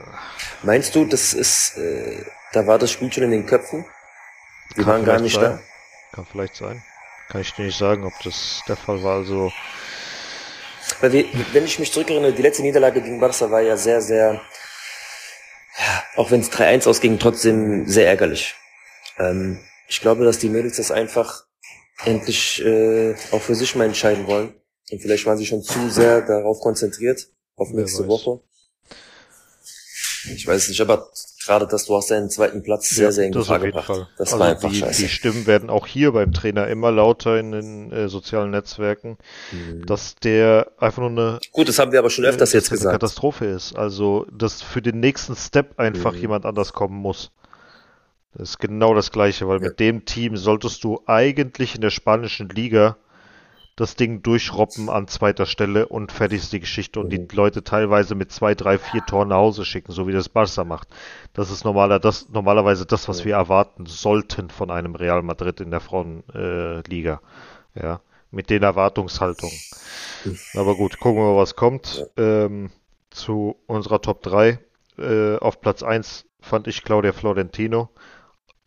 [0.63, 3.85] Meinst du, das ist äh, da war das Spiel schon in den Köpfen.
[4.77, 5.59] Die waren gar nicht sein.
[5.59, 5.61] da.
[6.13, 6.83] Kann vielleicht sein.
[7.29, 9.17] Kann ich dir nicht sagen, ob das der Fall war.
[9.17, 9.53] Also
[11.01, 14.41] Weil wir, wenn ich mich zurückerinnere, die letzte Niederlage gegen Barca war ja sehr, sehr,
[15.79, 18.57] ja, auch wenn es 3-1 ausging, trotzdem sehr ärgerlich.
[19.19, 19.61] Ähm,
[19.91, 21.45] ich glaube, dass die Mädels das einfach
[22.05, 24.55] endlich äh, auch für sich mal entscheiden wollen.
[24.91, 28.41] Und vielleicht waren sie schon zu sehr darauf konzentriert, auf nächste Woche.
[30.33, 31.11] Ich weiß nicht, aber
[31.45, 33.87] gerade dass du hast deinen zweiten Platz sehr, ja, sehr in Gefahr gebracht.
[33.87, 34.09] Fall.
[34.17, 35.03] Das also war einfach die, scheiße.
[35.03, 39.19] Die Stimmen werden auch hier beim Trainer immer lauter in den äh, sozialen Netzwerken,
[39.51, 39.87] mhm.
[39.87, 42.93] dass der einfach nur eine Gut, das haben wir aber schon öfters jetzt gesagt.
[42.93, 43.75] Katastrophe ist.
[43.77, 46.21] Also, dass für den nächsten Step einfach mhm.
[46.21, 47.33] jemand anders kommen muss.
[48.35, 49.69] Das ist genau das Gleiche, weil ja.
[49.69, 52.97] mit dem Team solltest du eigentlich in der spanischen Liga
[53.77, 57.29] das Ding durchroppen an zweiter Stelle und fertig ist die Geschichte und mhm.
[57.29, 60.65] die Leute teilweise mit zwei, drei, vier Toren nach Hause schicken, so wie das Barca
[60.65, 60.89] macht.
[61.33, 63.25] Das ist normaler, das, normalerweise das, was ja.
[63.25, 67.21] wir erwarten sollten von einem Real Madrid in der Frauenliga.
[67.75, 69.57] Äh, ja, mit den Erwartungshaltungen.
[70.25, 70.39] Mhm.
[70.55, 72.07] Aber gut, gucken wir mal, was kommt.
[72.17, 72.71] Ähm,
[73.11, 74.59] zu unserer Top 3.
[74.99, 77.89] Äh, auf Platz 1 fand ich Claudia Florentino.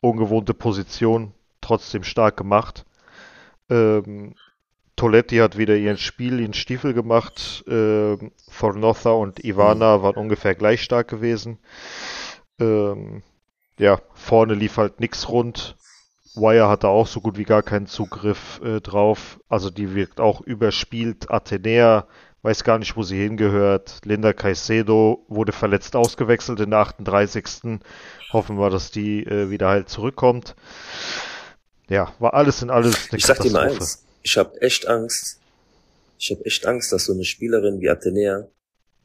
[0.04, 2.86] Ungewohnte Position, trotzdem stark gemacht.
[3.70, 4.36] Ähm,
[4.98, 7.64] Toletti hat wieder ihren Spiel, ihren Stiefel gemacht.
[7.70, 11.58] Ähm, Fornotha und Ivana waren ungefähr gleich stark gewesen.
[12.60, 13.24] Ähm,
[13.80, 15.78] ja, vorne lief halt nichts rund.
[16.36, 19.40] Wire hatte auch so gut wie gar keinen Zugriff äh, drauf.
[19.48, 21.32] Also die wirkt auch überspielt.
[21.32, 22.08] Athenea
[22.44, 24.02] weiß gar nicht, wo sie hingehört.
[24.04, 27.80] Linda Caicedo wurde verletzt ausgewechselt in der 38.
[28.32, 30.56] Hoffen wir, dass die äh, wieder halt zurückkommt.
[31.90, 33.50] Ja, war alles in alles eine ich Katastrophe.
[33.50, 35.40] Sag dir mal eins, ich habe echt Angst.
[36.20, 38.48] Ich habe echt Angst, dass so eine Spielerin wie Athenea,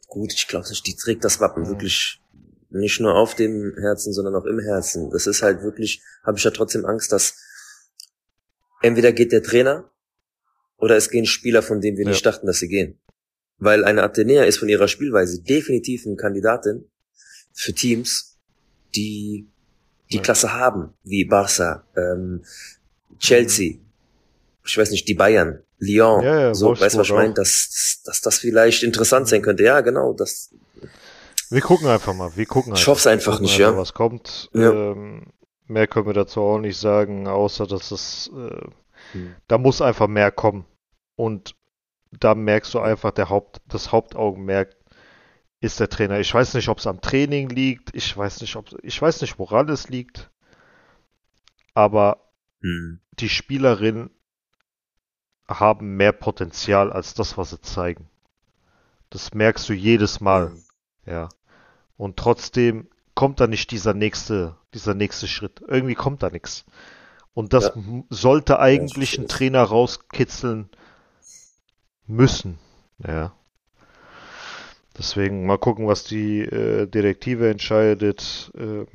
[0.07, 1.67] gut, ich glaube nicht, die trägt das Wappen mhm.
[1.67, 2.21] wirklich
[2.69, 5.09] nicht nur auf dem Herzen, sondern auch im Herzen.
[5.11, 7.35] Das ist halt wirklich, habe ich ja trotzdem Angst, dass
[8.81, 9.89] entweder geht der Trainer
[10.77, 12.11] oder es gehen Spieler, von denen wir ja.
[12.11, 12.99] nicht dachten, dass sie gehen.
[13.59, 16.85] Weil eine Athenea ist von ihrer Spielweise definitiv eine Kandidatin
[17.53, 18.37] für Teams,
[18.95, 19.49] die
[20.11, 20.23] die ja.
[20.23, 22.43] Klasse haben, wie Barca, ähm,
[23.19, 23.85] Chelsea, mhm.
[24.65, 28.01] ich weiß nicht, die Bayern, Lyon, ja, ja, so, weißt du, was ich meine, dass,
[28.03, 29.63] dass das vielleicht interessant sein könnte.
[29.63, 30.53] Ja, genau, das.
[31.49, 32.81] Wir gucken einfach mal, wir gucken einfach.
[32.81, 33.77] Ich hoffe es einfach nicht, einfach, ja.
[33.77, 34.49] Was kommt.
[34.53, 35.27] Ähm,
[35.67, 38.67] mehr können wir dazu auch nicht sagen, außer dass es, äh,
[39.13, 39.35] hm.
[39.47, 40.65] da muss einfach mehr kommen.
[41.15, 41.55] Und
[42.11, 44.75] da merkst du einfach, der Haupt, das Hauptaugenmerk
[45.61, 46.19] ist der Trainer.
[46.19, 47.93] Ich weiß nicht, ob es am Training liegt.
[47.95, 50.29] Ich weiß nicht, ob ich weiß nicht, woran es liegt.
[51.73, 52.99] Aber hm.
[53.11, 54.09] die Spielerinnen
[55.47, 58.09] haben mehr Potenzial als das, was sie zeigen.
[59.09, 60.51] Das merkst du jedes Mal.
[60.51, 60.63] Hm.
[61.05, 61.29] Ja.
[61.97, 65.61] Und trotzdem kommt da nicht dieser nächste, dieser nächste Schritt.
[65.67, 66.65] Irgendwie kommt da nichts.
[67.33, 68.03] Und das ja.
[68.09, 70.69] sollte eigentlich ja, ein Trainer rauskitzeln,
[72.09, 72.57] müssen.
[73.05, 73.33] Ja.
[74.97, 78.85] Deswegen mal gucken, was die äh, Direktive entscheidet, äh,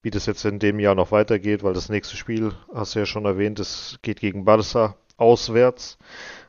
[0.00, 3.06] wie das jetzt in dem Jahr noch weitergeht, weil das nächste Spiel, hast du ja
[3.06, 5.98] schon erwähnt, es geht gegen Barca auswärts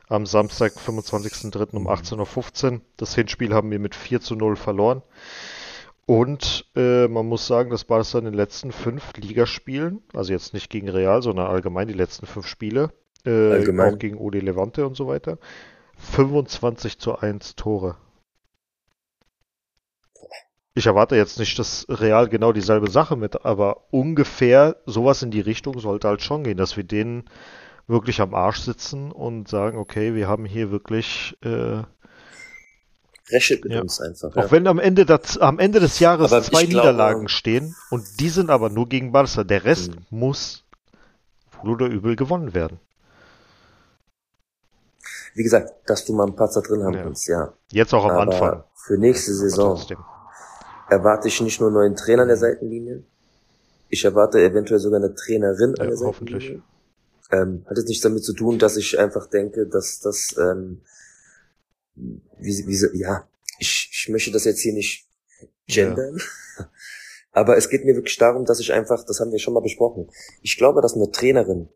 [0.08, 1.76] am Samstag, 25.03.
[1.76, 2.80] um 18.15 Uhr.
[2.96, 5.02] Das Hinspiel haben wir mit 4 zu 0 verloren.
[6.06, 10.68] Und äh, man muss sagen, dass Barca in den letzten fünf Ligaspielen, also jetzt nicht
[10.70, 12.92] gegen Real, sondern allgemein die letzten fünf Spiele,
[13.24, 15.38] äh, auch gegen Odi Levante und so weiter.
[15.96, 17.96] 25 zu 1 Tore.
[20.76, 25.40] Ich erwarte jetzt nicht, dass Real genau dieselbe Sache mit, aber ungefähr sowas in die
[25.40, 27.24] Richtung sollte halt schon gehen, dass wir denen
[27.86, 31.82] wirklich am Arsch sitzen und sagen, okay, wir haben hier wirklich äh,
[33.30, 33.80] Räche ja.
[33.80, 34.30] uns einfach.
[34.36, 34.50] Auch ja.
[34.50, 38.50] wenn am Ende, das, am Ende des Jahres aber zwei Niederlagen stehen und die sind
[38.50, 39.44] aber nur gegen Barca.
[39.44, 40.04] Der Rest mhm.
[40.10, 40.64] muss
[41.62, 42.80] wohl oder übel gewonnen werden.
[45.34, 47.02] Wie gesagt, dass du mal ein Patzer drin haben ja.
[47.02, 47.52] kannst, ja.
[47.70, 48.64] Jetzt auch am Aber Anfang.
[48.74, 49.80] Für nächste Saison
[50.88, 53.02] erwarte ich nicht nur einen neuen Trainer an der Seitenlinie.
[53.88, 56.62] Ich erwarte eventuell sogar eine Trainerin ja, an der Seitenlinie.
[57.32, 60.82] Ähm, hat jetzt nichts damit zu tun, dass ich einfach denke, dass das, ähm,
[61.94, 63.26] wie, wie, ja,
[63.58, 65.08] ich, ich möchte das jetzt hier nicht
[65.66, 66.18] gendern.
[66.58, 66.70] Ja.
[67.32, 70.08] Aber es geht mir wirklich darum, dass ich einfach, das haben wir schon mal besprochen.
[70.42, 71.68] Ich glaube, dass eine Trainerin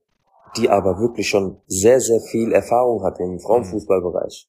[0.56, 4.48] die aber wirklich schon sehr, sehr viel Erfahrung hat im Frauenfußballbereich,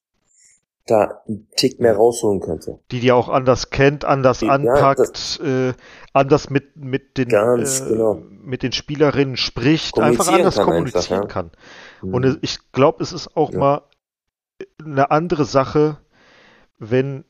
[0.86, 2.78] da einen Tick mehr rausholen könnte.
[2.90, 5.74] Die die auch anders kennt, anders die, anpackt, ja, äh,
[6.12, 8.22] anders mit, mit, den, äh, genau.
[8.42, 11.42] mit den Spielerinnen spricht, einfach anders kommunizieren einfach, ja.
[11.42, 11.50] kann.
[12.02, 12.14] Mhm.
[12.14, 13.58] Und ich glaube, es ist auch ja.
[13.58, 13.82] mal
[14.84, 15.98] eine andere Sache,
[16.78, 17.24] wenn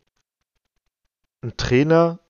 [1.42, 2.20] ein Trainer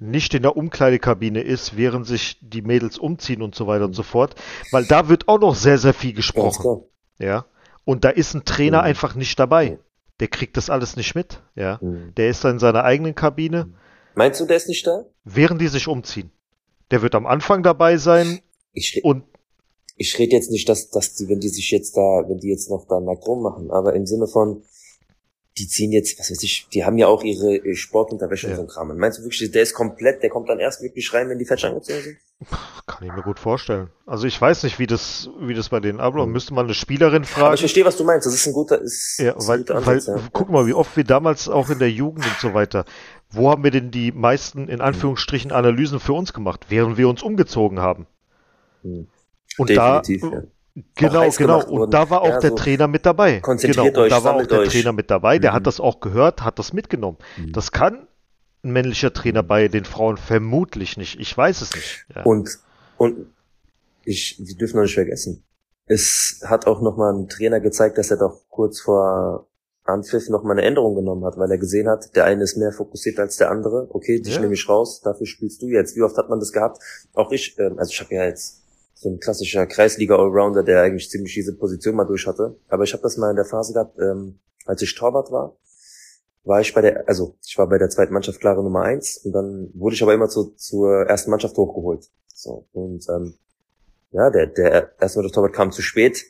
[0.00, 4.02] nicht in der Umkleidekabine ist, während sich die Mädels umziehen und so weiter und so
[4.02, 4.34] fort,
[4.72, 6.82] weil da wird auch noch sehr, sehr viel gesprochen.
[7.18, 7.44] Ja.
[7.84, 8.84] Und da ist ein Trainer mhm.
[8.84, 9.78] einfach nicht dabei.
[10.20, 11.42] Der kriegt das alles nicht mit.
[11.54, 11.78] Ja.
[11.82, 12.14] Mhm.
[12.16, 13.68] Der ist da in seiner eigenen Kabine.
[14.14, 15.04] Meinst du, der ist nicht da?
[15.24, 16.30] Während die sich umziehen.
[16.90, 18.40] Der wird am Anfang dabei sein.
[18.72, 19.24] Ich und
[19.96, 22.70] ich rede jetzt nicht, dass, dass die, wenn die sich jetzt da, wenn die jetzt
[22.70, 24.62] noch da nackt rummachen, aber im Sinne von,
[25.58, 28.52] die ziehen jetzt, was weiß ich, die haben ja auch ihre Sportunterwäsche ja.
[28.52, 28.96] und so Kram.
[28.96, 31.64] Meinst du wirklich, der ist komplett, der kommt dann erst wirklich rein, wenn die Fetch
[31.64, 32.16] angezogen sind?
[32.86, 33.90] Kann ich mir gut vorstellen.
[34.06, 36.28] Also ich weiß nicht, wie das, wie das bei denen abläuft.
[36.28, 36.32] Mhm.
[36.32, 37.46] Müsste man eine Spielerin fragen.
[37.46, 38.26] Aber ich verstehe, was du meinst.
[38.26, 40.28] Das ist ein guter, ist, ja, ist weil, ein guter Ansatz, weil, ja.
[40.32, 42.86] guck mal, wie oft wir damals auch in der Jugend und so weiter,
[43.30, 47.22] wo haben wir denn die meisten, in Anführungsstrichen, Analysen für uns gemacht, während wir uns
[47.22, 48.06] umgezogen haben?
[48.82, 49.08] Mhm.
[49.58, 50.42] Und Definitiv, da, ja.
[50.94, 51.64] Genau, genau.
[51.66, 53.40] Und da war auch ja, der so Trainer mit dabei.
[53.40, 54.06] Konzentriert genau.
[54.06, 54.68] euch, und da war auch der euch.
[54.68, 55.38] Trainer mit dabei.
[55.38, 55.54] Der mhm.
[55.56, 57.18] hat das auch gehört, hat das mitgenommen.
[57.36, 57.52] Mhm.
[57.52, 58.06] Das kann
[58.62, 61.18] ein männlicher Trainer bei den Frauen vermutlich nicht.
[61.18, 62.06] Ich weiß es nicht.
[62.14, 62.22] Ja.
[62.22, 62.58] Und,
[62.98, 63.26] und
[64.04, 65.44] ich, wir dürfen noch nicht vergessen.
[65.86, 69.48] Es hat auch nochmal ein Trainer gezeigt, dass er doch kurz vor
[69.84, 73.18] Anpfiff nochmal eine Änderung genommen hat, weil er gesehen hat, der eine ist mehr fokussiert
[73.18, 73.88] als der andere.
[73.90, 74.40] Okay, dich ja.
[74.40, 75.96] nehme ich raus, dafür spielst du jetzt.
[75.96, 76.78] Wie oft hat man das gehabt?
[77.14, 78.62] Auch ich, äh, also ich habe ja jetzt
[79.00, 82.58] so ein klassischer Kreisliga-Allrounder, der eigentlich ziemlich diese Position mal durch hatte.
[82.68, 85.56] Aber ich habe das mal in der Phase gehabt, ähm, als ich Torwart war,
[86.44, 89.32] war ich bei der, also ich war bei der zweiten Mannschaft klare Nummer eins und
[89.32, 92.10] dann wurde ich aber immer zu, zur ersten Mannschaft hochgeholt.
[92.26, 93.38] So und ähm,
[94.10, 96.22] ja, der der erste Mannschaft Torwart kam zu spät,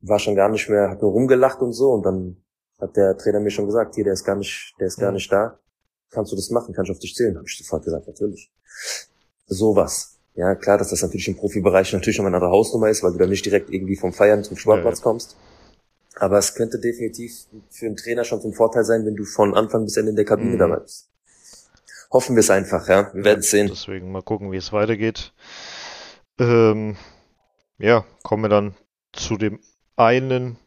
[0.00, 2.42] war schon gar nicht mehr, hat nur rumgelacht und so und dann
[2.80, 5.16] hat der Trainer mir schon gesagt, hier, der ist gar nicht, der ist gar mhm.
[5.16, 5.58] nicht da.
[6.10, 6.74] Kannst du das machen?
[6.74, 7.36] Kannst du auf dich zählen?
[7.36, 8.50] Habe ich sofort gesagt, natürlich.
[9.46, 10.15] Sowas.
[10.36, 13.18] Ja, klar, dass das natürlich im Profibereich natürlich noch eine andere Hausnummer ist, weil du
[13.18, 15.10] da nicht direkt irgendwie vom Feiern zum Sportplatz ja, ja.
[15.10, 15.36] kommst.
[16.18, 19.84] Aber es könnte definitiv für einen Trainer schon zum Vorteil sein, wenn du von Anfang
[19.84, 20.58] bis Ende in der Kabine mhm.
[20.58, 21.08] dabei bist.
[22.10, 23.12] Hoffen wir es einfach, ja.
[23.14, 23.68] Wir werden es sehen.
[23.68, 25.32] Deswegen mal gucken, wie es weitergeht.
[26.38, 26.96] Ähm,
[27.78, 28.74] ja, kommen wir dann
[29.12, 29.58] zu dem
[29.96, 30.58] einen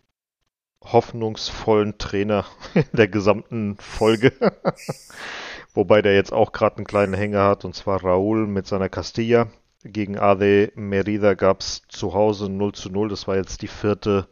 [0.83, 4.33] hoffnungsvollen Trainer in der gesamten Folge.
[5.73, 9.47] Wobei der jetzt auch gerade einen kleinen Hänger hat, und zwar Raúl mit seiner Castilla.
[9.83, 13.09] Gegen Ade Merida gab es zu Hause 0 zu 0.
[13.09, 14.27] Das war jetzt die vierte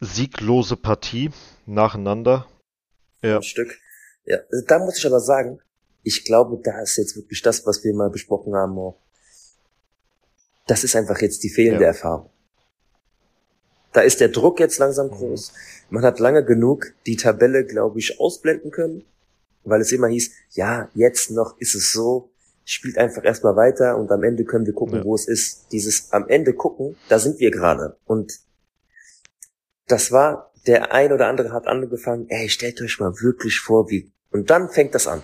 [0.00, 1.30] sieglose Partie
[1.66, 2.46] nacheinander.
[3.22, 3.36] Ja.
[3.36, 3.78] Ein Stück.
[4.24, 5.60] Ja, da muss ich aber sagen,
[6.02, 8.98] ich glaube, da ist jetzt wirklich das, was wir mal besprochen haben, auch.
[10.66, 11.88] Das ist einfach jetzt die fehlende ja.
[11.88, 12.30] Erfahrung.
[13.92, 15.12] Da ist der Druck jetzt langsam mhm.
[15.12, 15.52] groß.
[15.90, 19.04] Man hat lange genug die Tabelle, glaube ich, ausblenden können,
[19.64, 22.31] weil es immer hieß, ja, jetzt noch ist es so,
[22.64, 25.04] spielt einfach erstmal weiter und am Ende können wir gucken, ja.
[25.04, 25.66] wo es ist.
[25.72, 27.96] Dieses am Ende gucken, da sind wir gerade.
[28.04, 28.32] Und
[29.88, 34.12] das war, der ein oder andere hat angefangen, ey, stellt euch mal wirklich vor, wie,
[34.30, 35.22] und dann fängt das an.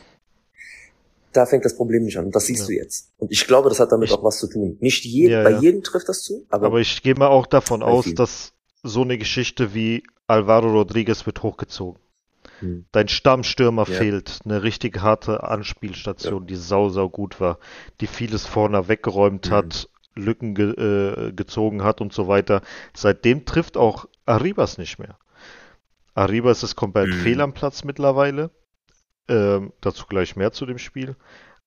[1.33, 2.27] Da fängt das Problem nicht an.
[2.27, 2.67] Und das siehst ja.
[2.67, 3.13] du jetzt.
[3.19, 4.77] Und ich glaube, das hat damit ich, auch was zu tun.
[4.81, 6.67] Nicht je, ja, bei jedem trifft das zu, aber.
[6.67, 8.17] Aber ich gehe mal auch davon aus, vielen.
[8.17, 12.01] dass so eine Geschichte wie Alvaro Rodriguez wird hochgezogen.
[12.61, 12.87] Hm.
[12.93, 14.41] Dein Stammstürmer fehlt.
[14.45, 17.59] Eine richtig harte Anspielstation, die sau, sau gut war,
[18.01, 19.53] die vieles vorne weggeräumt hm.
[19.53, 22.63] hat, Lücken ge äh, gezogen hat und so weiter.
[22.95, 25.17] Seitdem trifft auch Arribas nicht mehr.
[26.15, 27.21] Arribas ist komplett mhm.
[27.21, 28.51] fehl am Platz mittlerweile.
[29.29, 31.17] Ähm, dazu gleich mehr zu dem Spiel.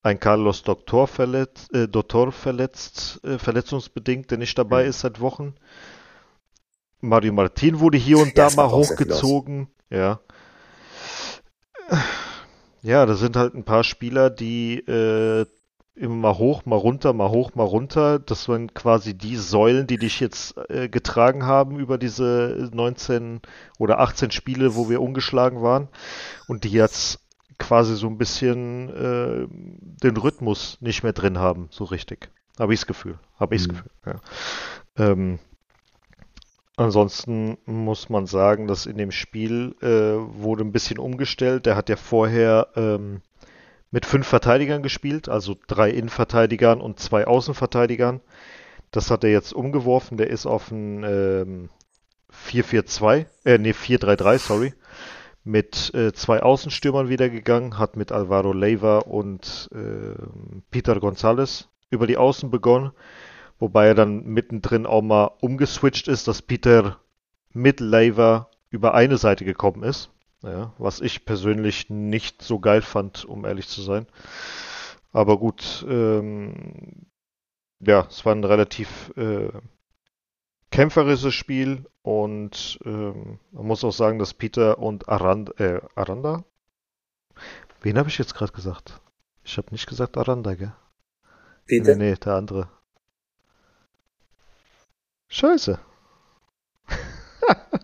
[0.03, 4.89] Ein Carlos Doktor verletzt, äh, Doktor verletzt, äh, verletzungsbedingt, der nicht dabei mhm.
[4.89, 5.55] ist seit Wochen.
[6.99, 9.69] Mario Martin wurde hier und da ja, mal hochgezogen.
[9.89, 10.19] Ja.
[12.83, 15.45] Ja, da sind halt ein paar Spieler, die äh,
[15.95, 18.19] immer mal hoch, mal runter, mal hoch, mal runter.
[18.19, 23.41] Das waren quasi die Säulen, die dich jetzt äh, getragen haben über diese 19
[23.77, 25.89] oder 18 Spiele, wo wir ungeschlagen waren
[26.47, 27.19] und die jetzt
[27.59, 29.47] quasi so ein bisschen äh,
[30.03, 32.31] den Rhythmus nicht mehr drin haben, so richtig.
[32.57, 33.19] Habe ich das Gefühl.
[33.39, 33.77] Habe ich das mhm.
[33.77, 35.11] Gefühl, ja.
[35.11, 35.39] Ähm,
[36.77, 41.65] ansonsten muss man sagen, dass in dem Spiel äh, wurde ein bisschen umgestellt.
[41.65, 43.21] Der hat ja vorher ähm,
[43.91, 48.21] mit fünf Verteidigern gespielt, also drei Innenverteidigern und zwei Außenverteidigern.
[48.91, 50.17] Das hat er jetzt umgeworfen.
[50.17, 51.69] Der ist auf ein ähm,
[52.47, 54.73] 4-4-2, äh, nee, 4-3-3, sorry.
[55.43, 60.15] Mit äh, zwei Außenstürmern wieder gegangen, hat mit Alvaro Leiva und äh,
[60.69, 62.91] Peter González über die Außen begonnen,
[63.61, 66.99] wobei er dann mittendrin auch mal umgeswitcht ist, dass Peter
[67.53, 70.09] mit Leiva über eine Seite gekommen ist.
[70.41, 74.07] Ja, was ich persönlich nicht so geil fand, um ehrlich zu sein.
[75.11, 77.05] Aber gut, ähm,
[77.79, 79.49] ja, es war ein relativ äh,
[80.71, 86.43] kämpferisches Spiel und ähm, man muss auch sagen, dass Peter und Aranda, äh, Aranda?
[87.81, 88.99] Wen habe ich jetzt gerade gesagt?
[89.43, 90.73] Ich habe nicht gesagt Aranda, gell?
[91.67, 91.95] Peter?
[91.95, 92.80] Nee, nee, der andere.
[95.31, 95.79] Scheiße.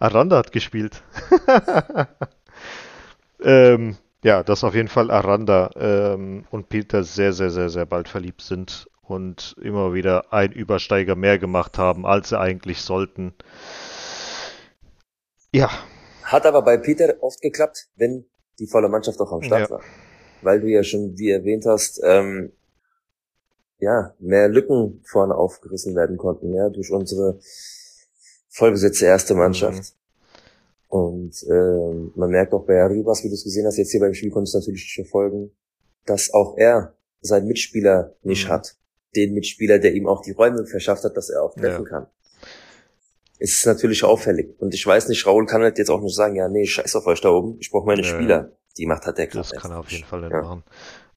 [0.00, 1.00] Aranda hat gespielt.
[3.40, 8.08] ähm, ja, dass auf jeden Fall Aranda ähm, und Peter sehr, sehr, sehr, sehr bald
[8.08, 13.32] verliebt sind und immer wieder ein Übersteiger mehr gemacht haben, als sie eigentlich sollten.
[15.52, 15.70] Ja.
[16.24, 18.26] Hat aber bei Peter oft geklappt, wenn
[18.58, 19.70] die volle Mannschaft auch am Start ja.
[19.70, 19.82] war.
[20.42, 22.52] Weil du ja schon, wie erwähnt hast, ähm,
[23.80, 27.38] ja, mehr Lücken vorne aufgerissen werden konnten, ja, durch unsere
[28.48, 29.78] vollbesetzte erste Mannschaft.
[29.78, 30.00] Mhm.
[30.88, 34.12] Und äh, man merkt auch bei Arribas, wie du es gesehen hast, jetzt hier beim
[34.14, 35.52] Spiel konntest du natürlich nicht verfolgen,
[36.04, 38.52] dass auch er seinen Mitspieler nicht mhm.
[38.52, 38.76] hat.
[39.14, 41.88] Den Mitspieler, der ihm auch die Räume verschafft hat, dass er auch treffen ja.
[41.88, 42.06] kann.
[43.38, 44.54] Es ist natürlich auffällig.
[44.60, 47.06] Und ich weiß nicht, Raul kann halt jetzt auch nicht sagen, ja, nee, scheiß auf
[47.06, 48.52] euch da oben, ich brauche meine ja, Spieler.
[48.76, 49.52] Die macht halt der Kraft.
[49.52, 50.42] Das kann er auf jeden Fall nicht ja.
[50.42, 50.62] machen.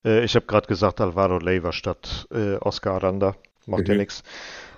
[0.03, 3.35] Äh, ich habe gerade gesagt, Alvaro Leiva statt äh, Oscar Aranda.
[3.65, 3.93] Macht mhm.
[3.93, 4.23] ja nichts.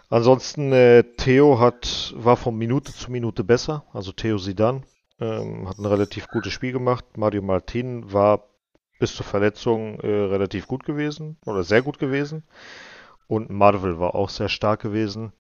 [0.10, 3.84] Ansonsten, äh, Theo hat, war von Minute zu Minute besser.
[3.94, 4.84] Also Theo Sidan
[5.20, 7.18] ähm, hat ein relativ gutes Spiel gemacht.
[7.18, 8.48] Mario Martin war
[9.00, 12.44] bis zur Verletzung äh, relativ gut gewesen oder sehr gut gewesen.
[13.28, 15.34] Und Marvel war auch sehr stark gewesen.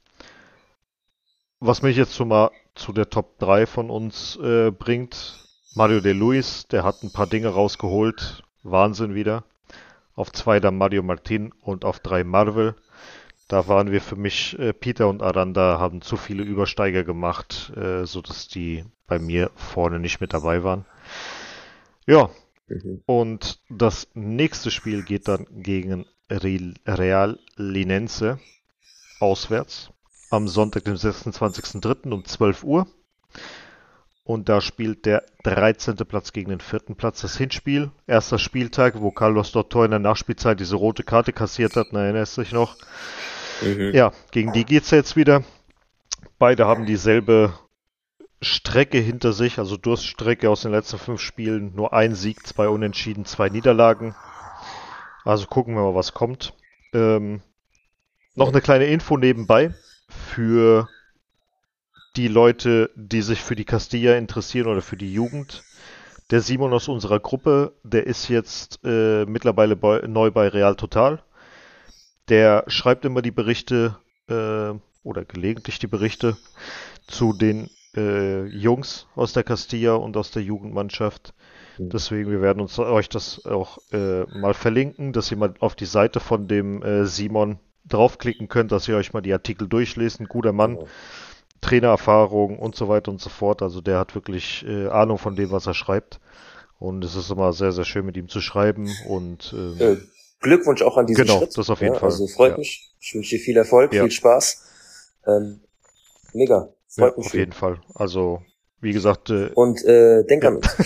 [1.60, 5.46] Was mich jetzt so mal zu der Top 3 von uns äh, bringt,
[5.76, 8.44] Mario De Luis, der hat ein paar Dinge rausgeholt.
[8.64, 9.44] Wahnsinn wieder.
[10.16, 12.76] Auf zwei dann Mario Martin und auf drei Marvel.
[13.48, 18.06] Da waren wir für mich, äh, Peter und Aranda haben zu viele Übersteiger gemacht, äh,
[18.06, 20.86] sodass die bei mir vorne nicht mit dabei waren.
[22.08, 22.30] Ja,
[22.68, 23.04] mhm.
[23.06, 28.40] und das nächste Spiel geht dann gegen Real Linense
[29.20, 29.92] auswärts
[30.32, 32.12] am Sonntag, dem 26.03.
[32.12, 32.88] um 12 Uhr.
[34.26, 35.98] Und da spielt der 13.
[35.98, 37.92] Platz gegen den vierten Platz das Hinspiel.
[38.08, 42.36] Erster Spieltag, wo Carlos Dottor in der Nachspielzeit diese rote Karte kassiert hat, na, erinnerst
[42.38, 42.76] dich noch?
[43.62, 43.92] Mhm.
[43.94, 45.44] Ja, gegen die geht's jetzt wieder.
[46.40, 47.54] Beide haben dieselbe
[48.42, 51.76] Strecke hinter sich, also Durststrecke aus den letzten fünf Spielen.
[51.76, 54.16] Nur ein Sieg, zwei Unentschieden, zwei Niederlagen.
[55.24, 56.56] Also gucken wir mal, was kommt.
[56.94, 57.42] Ähm,
[58.34, 59.76] noch eine kleine Info nebenbei
[60.10, 60.90] für
[62.16, 65.64] die Leute, die sich für die Castilla interessieren oder für die Jugend.
[66.32, 71.22] Der Simon aus unserer Gruppe, der ist jetzt äh, mittlerweile bei, neu bei Real Total.
[72.30, 73.98] Der schreibt immer die Berichte
[74.28, 74.74] äh,
[75.04, 76.36] oder gelegentlich die Berichte
[77.08, 81.34] zu den äh, Jungs aus der Castilla und aus der Jugendmannschaft.
[81.78, 81.90] Mhm.
[81.90, 85.86] Deswegen, wir werden uns euch das auch äh, mal verlinken, dass ihr mal auf die
[85.86, 90.20] Seite von dem äh, Simon draufklicken könnt, dass ihr euch mal die Artikel durchlest.
[90.20, 90.80] Ein guter Mann.
[91.66, 93.62] Trainererfahrung und so weiter und so fort.
[93.64, 96.20] Also der hat wirklich äh, Ahnung von dem, was er schreibt.
[96.78, 98.90] Und es ist immer sehr, sehr schön mit ihm zu schreiben.
[99.08, 99.98] Und ähm, äh,
[100.42, 101.58] Glückwunsch auch an diesen genau, Schritt.
[101.58, 102.10] das auf jeden ja, Fall.
[102.10, 102.58] Also freut ja.
[102.60, 102.94] mich.
[103.00, 104.04] Ich wünsche dir viel Erfolg, ja.
[104.04, 104.64] viel Spaß.
[105.26, 105.62] Ähm,
[106.34, 106.70] mega.
[106.88, 107.26] Freut mich.
[107.26, 107.40] Auf viel.
[107.40, 107.82] jeden Fall.
[107.96, 108.42] Also
[108.80, 109.32] wie gesagt.
[109.32, 110.68] Äh, und äh, denk an uns.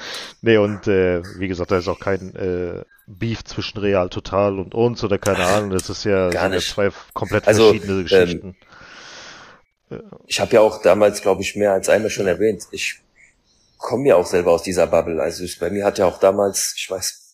[0.40, 4.74] nee, und äh, wie gesagt, da ist auch kein äh, Beef zwischen Real Total und
[4.74, 5.70] uns oder keine Ahnung.
[5.70, 6.70] Das ist ja, Gar nicht.
[6.70, 8.46] zwei komplett also, verschiedene Geschichten.
[8.48, 8.67] Ähm,
[10.26, 13.00] ich habe ja auch damals, glaube ich, mehr als einmal schon erwähnt, ich
[13.78, 15.20] komme ja auch selber aus dieser Bubble.
[15.22, 17.24] Also ich, bei mir hat ja auch damals, ich weiß,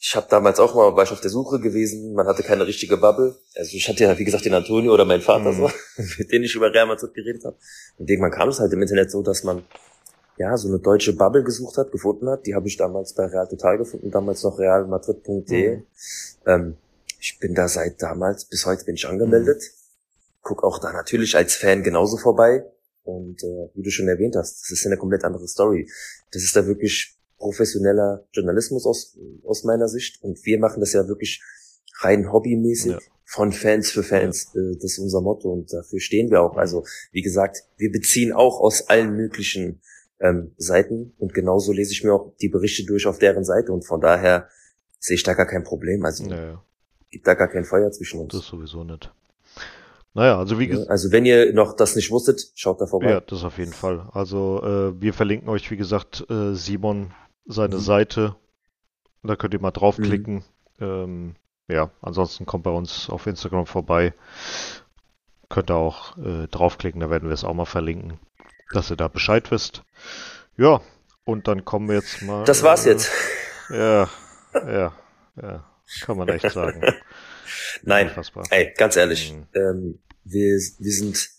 [0.00, 2.96] ich habe damals auch mal war ich auf der Suche gewesen, man hatte keine richtige
[2.96, 3.36] Bubble.
[3.56, 5.56] Also ich hatte ja, wie gesagt, den Antonio oder meinen Vater mhm.
[5.56, 5.70] so,
[6.18, 7.56] mit denen ich über Real Madrid geredet habe.
[7.98, 9.64] Und irgendwann kam es halt im Internet so, dass man
[10.36, 12.46] ja so eine deutsche Bubble gesucht hat, gefunden hat.
[12.46, 15.76] Die habe ich damals bei Real Total gefunden, damals noch realmadrid.de.
[15.76, 15.84] Mhm.
[16.46, 16.76] Ähm,
[17.20, 19.60] ich bin da seit damals, bis heute bin ich angemeldet.
[19.60, 19.77] Mhm
[20.42, 22.64] guck auch da natürlich als Fan genauso vorbei.
[23.02, 25.90] Und äh, wie du schon erwähnt hast, das ist eine komplett andere Story.
[26.30, 30.22] Das ist da wirklich professioneller Journalismus aus, aus meiner Sicht.
[30.22, 31.42] Und wir machen das ja wirklich
[32.00, 32.92] rein hobbymäßig.
[32.92, 32.98] Ja.
[33.24, 34.50] Von Fans für Fans.
[34.54, 34.60] Ja.
[34.60, 36.56] Äh, das ist unser Motto und dafür stehen wir auch.
[36.56, 39.80] Also, wie gesagt, wir beziehen auch aus allen möglichen
[40.20, 43.86] ähm, Seiten und genauso lese ich mir auch die Berichte durch auf deren Seite und
[43.86, 44.48] von daher
[44.98, 46.04] sehe ich da gar kein Problem.
[46.04, 46.62] Also ja,
[47.10, 48.32] gibt da gar kein Feuer zwischen uns.
[48.32, 49.12] Das sowieso nicht.
[50.18, 50.90] Naja, also wie gesagt.
[50.90, 53.08] Also wenn ihr noch das nicht wusstet, schaut da vorbei.
[53.08, 54.08] Ja, das auf jeden Fall.
[54.12, 57.12] Also äh, wir verlinken euch, wie gesagt, äh, Simon
[57.46, 57.80] seine mhm.
[57.80, 58.34] Seite.
[59.22, 60.42] Da könnt ihr mal draufklicken.
[60.78, 60.84] Mhm.
[60.84, 61.34] Ähm,
[61.68, 64.12] ja, ansonsten kommt bei uns auf Instagram vorbei.
[65.48, 68.18] Könnt ihr auch äh, draufklicken, da werden wir es auch mal verlinken,
[68.72, 69.84] dass ihr da Bescheid wisst.
[70.56, 70.80] Ja,
[71.22, 72.42] und dann kommen wir jetzt mal.
[72.42, 73.12] Das war's äh, jetzt.
[73.70, 74.08] Ja,
[74.54, 74.92] ja,
[75.40, 75.64] ja,
[76.00, 76.82] kann man echt sagen.
[77.82, 78.44] Nein, Unfassbar.
[78.50, 79.46] ey, ganz ehrlich, mhm.
[79.54, 79.98] ähm,
[80.30, 81.30] wir, wir sind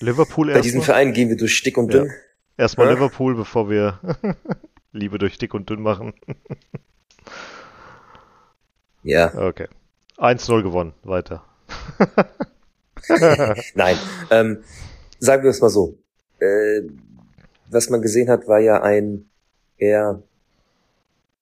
[0.00, 2.06] Liverpool bei diesem Verein gehen wir durch dick und dünn.
[2.06, 2.12] Ja.
[2.56, 2.94] Erstmal ja?
[2.94, 4.00] Liverpool, bevor wir
[4.92, 6.14] Liebe durch dick und dünn machen.
[9.02, 9.32] ja.
[9.34, 9.68] Okay.
[10.18, 11.44] 1-0 gewonnen, weiter.
[13.74, 13.96] Nein,
[14.30, 14.62] ähm,
[15.18, 15.98] sagen wir es mal so.
[16.38, 16.82] Äh,
[17.68, 19.30] was man gesehen hat, war ja ein
[19.78, 20.22] eher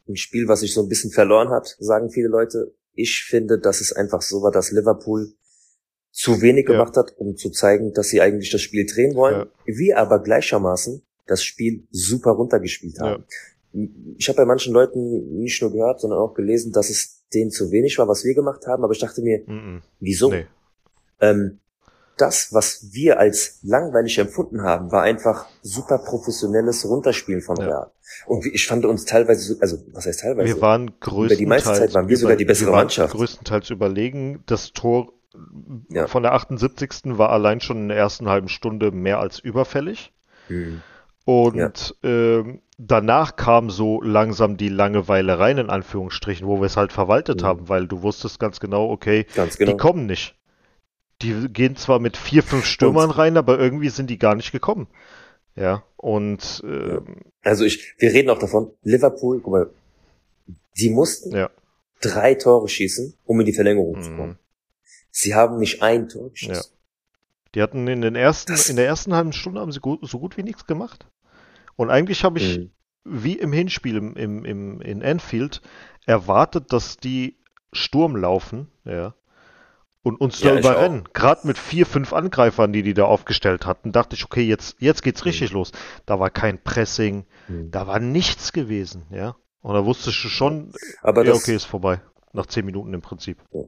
[0.08, 3.80] ein Spiel, was sich so ein bisschen verloren hat, sagen viele Leute ich finde, dass
[3.80, 5.32] es einfach so war, dass Liverpool
[6.10, 6.72] zu wenig ja.
[6.72, 9.46] gemacht hat, um zu zeigen, dass sie eigentlich das Spiel drehen wollen.
[9.66, 9.76] Ja.
[9.76, 13.24] Wir aber gleichermaßen das Spiel super runtergespielt haben.
[13.72, 13.86] Ja.
[14.18, 17.70] Ich habe bei manchen Leuten nicht nur gehört, sondern auch gelesen, dass es denen zu
[17.70, 19.80] wenig war, was wir gemacht haben, aber ich dachte mir, mm -mm.
[20.00, 20.30] wieso?
[20.30, 20.46] Nee.
[21.20, 21.60] Ähm,
[22.16, 27.70] das, was wir als langweilig empfunden haben, war einfach super professionelles Runterspielen von Real.
[27.70, 27.92] Ja.
[28.26, 30.54] Und ich fand uns teilweise, also was heißt teilweise?
[30.54, 33.14] Wir waren größtenteils, die meiste Zeit waren wir sogar die bessere Mannschaft.
[33.14, 34.42] Größtenteils überlegen.
[34.46, 35.12] Das Tor
[35.90, 36.06] ja.
[36.06, 37.18] von der 78.
[37.18, 40.12] war allein schon in der ersten halben Stunde mehr als überfällig.
[40.48, 40.82] Mhm.
[41.24, 42.10] Und ja.
[42.10, 47.42] ähm, danach kam so langsam die Langeweile rein, in Anführungsstrichen, wo wir es halt verwaltet
[47.42, 47.46] mhm.
[47.46, 49.70] haben, weil du wusstest ganz genau, okay, ganz genau.
[49.70, 50.34] die kommen nicht.
[51.22, 54.52] Die gehen zwar mit vier, fünf Stürmern und, rein, aber irgendwie sind die gar nicht
[54.52, 54.88] gekommen.
[55.54, 56.98] Ja, und äh,
[57.42, 59.70] also ich, wir reden auch davon, Liverpool, guck mal,
[60.78, 61.50] die mussten ja.
[62.00, 64.02] drei Tore schießen, um in die Verlängerung mhm.
[64.02, 64.38] zu kommen.
[65.20, 66.72] Sie haben nicht ein Tor geschossen.
[66.72, 66.76] Ja.
[67.54, 70.18] Die hatten in den ersten, das in der ersten halben Stunde haben sie gut, so
[70.18, 71.06] gut wie nichts gemacht.
[71.76, 72.70] Und eigentlich habe ich, mhm.
[73.04, 75.60] wie im Hinspiel im, im, im, in Anfield,
[76.06, 77.38] erwartet, dass die
[77.72, 79.14] Sturm laufen, ja,
[80.02, 81.08] und uns ja, da überrennen.
[81.12, 85.02] Gerade mit vier, fünf Angreifern, die die da aufgestellt hatten, dachte ich, okay, jetzt, jetzt
[85.02, 85.58] geht's richtig mhm.
[85.58, 85.72] los.
[86.06, 87.70] Da war kein Pressing, mhm.
[87.70, 89.36] da war nichts gewesen, ja.
[89.60, 92.00] Und da wusstest du schon, Aber ja, okay, ist vorbei.
[92.32, 93.38] Nach zehn Minuten im Prinzip.
[93.52, 93.64] Ja.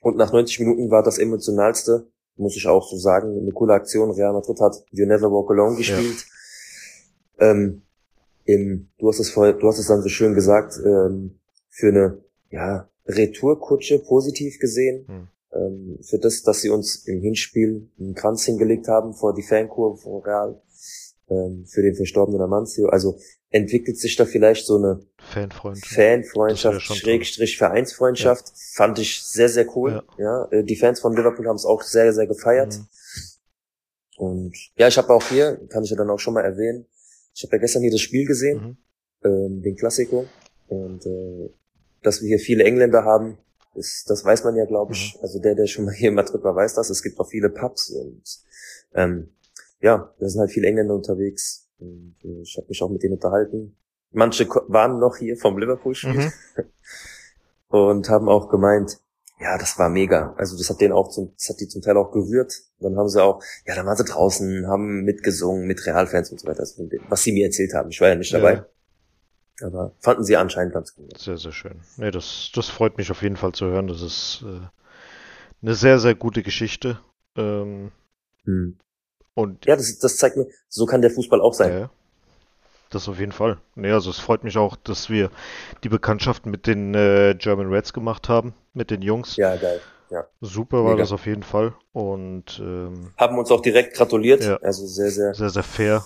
[0.00, 4.10] Und nach 90 Minuten war das emotionalste, muss ich auch so sagen, eine coole Aktion.
[4.10, 6.24] Real Madrid hat You Never Walk Alone gespielt.
[7.38, 7.50] Ja.
[7.50, 7.82] Ähm,
[8.44, 11.38] im, du hast es vorher, du hast es dann so schön gesagt, ähm,
[11.68, 12.18] für eine,
[12.50, 15.06] ja, Retourkutsche positiv gesehen.
[15.06, 15.28] Hm.
[15.52, 19.96] Ähm, für das, dass sie uns im Hinspiel einen Kranz hingelegt haben vor die Fankurve
[19.98, 20.60] von Real,
[21.30, 22.88] ähm, für den verstorbenen Amancio.
[22.88, 23.18] Also
[23.50, 28.48] entwickelt sich da vielleicht so eine Fanfreundschaft, Fanfreundschaft Schrägstrich Vereinsfreundschaft.
[28.48, 28.54] Ja.
[28.74, 30.02] Fand ich sehr, sehr cool.
[30.18, 30.48] Ja.
[30.50, 30.58] ja.
[30.58, 32.78] Äh, die Fans von Liverpool haben es auch sehr, sehr gefeiert.
[32.78, 32.86] Mhm.
[34.18, 36.86] Und ja, ich habe auch hier, kann ich ja dann auch schon mal erwähnen,
[37.34, 38.76] ich habe ja gestern hier das Spiel gesehen,
[39.22, 39.30] mhm.
[39.30, 40.26] ähm, den Klassiko.
[40.66, 41.50] Und äh,
[42.02, 43.38] dass wir hier viele Engländer haben,
[43.74, 45.14] ist, das weiß man ja, glaube ich.
[45.14, 45.20] Mhm.
[45.22, 46.90] Also der, der schon mal hier in Madrid war, weiß das.
[46.90, 48.22] Es gibt auch viele Pubs und
[48.94, 49.28] ähm,
[49.80, 51.67] ja, da sind halt viele Engländer unterwegs.
[51.78, 53.76] Und äh, ich habe mich auch mit denen unterhalten.
[54.10, 56.32] Manche waren noch hier vom Liverpool-Spiel mhm.
[57.68, 58.98] und haben auch gemeint,
[59.40, 60.34] ja, das war mega.
[60.36, 62.52] Also das hat denen auch zum, das hat die zum Teil auch gerührt.
[62.80, 66.48] Dann haben sie auch, ja, dann waren sie draußen, haben mitgesungen mit Realfans und so
[66.48, 66.64] weiter,
[67.08, 67.90] was sie mir erzählt haben.
[67.90, 68.54] Ich war ja nicht dabei.
[68.54, 68.66] Ja.
[69.66, 71.18] Aber fanden sie anscheinend ganz gut.
[71.18, 71.80] Sehr, sehr schön.
[71.96, 73.88] Nee, das, das freut mich auf jeden Fall zu hören.
[73.88, 74.60] Das ist äh,
[75.62, 77.00] eine sehr, sehr gute Geschichte.
[77.36, 77.90] Ähm,
[78.44, 78.78] hm.
[79.38, 81.72] Und ja, das, das zeigt mir, so kann der Fußball auch sein.
[81.72, 81.90] Ja,
[82.90, 83.58] das auf jeden Fall.
[83.76, 85.30] Nee, also es freut mich auch, dass wir
[85.84, 89.36] die Bekanntschaft mit den äh, German Reds gemacht haben, mit den Jungs.
[89.36, 89.80] Ja, geil.
[90.10, 90.26] Ja.
[90.40, 91.04] Super war Mega.
[91.04, 91.72] das auf jeden Fall.
[91.92, 94.42] Und ähm, haben uns auch direkt gratuliert.
[94.42, 95.32] Ja, also sehr, sehr.
[95.34, 96.04] Sehr, sehr fair.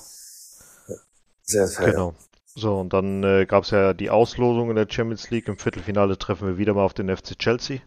[1.44, 1.90] Sehr fair.
[1.90, 2.14] Genau.
[2.54, 5.48] So, und dann äh, gab es ja die Auslosung in der Champions League.
[5.48, 7.78] Im Viertelfinale treffen wir wieder mal auf den FC Chelsea.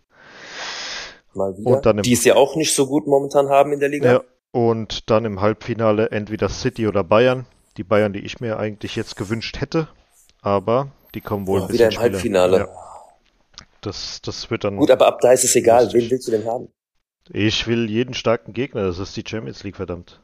[1.35, 1.69] Mal wieder.
[1.69, 4.11] Und dann im, die es ja auch nicht so gut momentan haben in der Liga.
[4.11, 4.23] Ja,
[4.55, 7.45] und dann im Halbfinale entweder City oder Bayern.
[7.75, 9.89] Die Bayern, die ich mir eigentlich jetzt gewünscht hätte.
[10.41, 12.57] Aber die kommen wohl oh, ein bisschen Wieder im Halbfinale.
[12.59, 12.67] Ja.
[13.81, 14.77] Das, das wird dann.
[14.77, 15.91] Gut, aber ab da ist es egal.
[15.91, 16.69] Wen willst du denn haben?
[17.29, 18.83] Ich will jeden starken Gegner.
[18.87, 20.21] Das ist die Champions League, verdammt.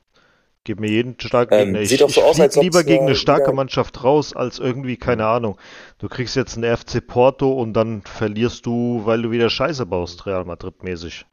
[0.63, 1.81] Gib mir jeden starken ähm, Gegner.
[1.81, 4.95] Ich, sieht doch so ich aus, als lieber gegen eine starke Mannschaft raus, als irgendwie,
[4.95, 5.57] keine Ahnung.
[5.97, 10.25] Du kriegst jetzt einen FC Porto und dann verlierst du, weil du wieder Scheiße baust,
[10.25, 11.25] Real Madrid mäßig.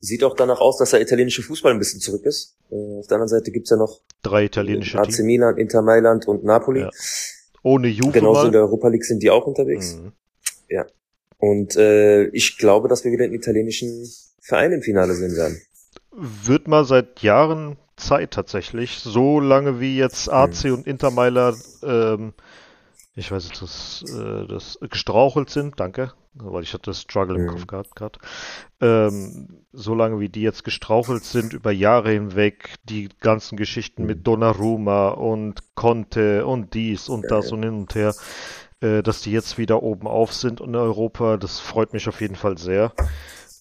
[0.00, 2.56] Sieht auch danach aus, dass der italienische Fußball ein bisschen zurück ist.
[2.70, 6.44] Äh, auf der anderen Seite gibt's ja noch drei italienische AC Milan, Inter Mailand und
[6.44, 6.80] Napoli.
[6.80, 6.90] Ja.
[7.62, 8.46] Ohne Juve Genauso mal.
[8.46, 9.96] in der Europa League sind die auch unterwegs.
[9.96, 10.12] Mhm.
[10.68, 10.86] Ja.
[11.38, 14.08] Und äh, ich glaube, dass wir wieder einen italienischen
[14.40, 15.60] Verein im Finale sehen werden
[16.16, 18.98] wird mal seit Jahren Zeit tatsächlich.
[18.98, 20.72] So lange wie jetzt AC mhm.
[20.74, 22.32] und Inter Mailand, ähm,
[23.14, 27.42] ich weiß nicht, das, äh, das gestrauchelt sind, danke, weil ich hatte das Struggle im
[27.42, 27.48] mhm.
[27.48, 28.18] Kopf gehabt gerade.
[28.80, 34.08] Ähm, so lange wie die jetzt gestrauchelt sind über Jahre hinweg, die ganzen Geschichten mhm.
[34.08, 38.14] mit Donnarumma und Conte und dies und das und hin und her,
[38.80, 42.36] äh, dass die jetzt wieder oben auf sind in Europa, das freut mich auf jeden
[42.36, 42.92] Fall sehr.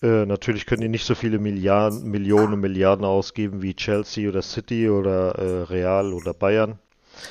[0.02, 4.90] Äh, natürlich können die nicht so viele Milliarden, Millionen, Milliarden ausgeben wie Chelsea oder City
[4.90, 6.80] oder äh, Real oder Bayern.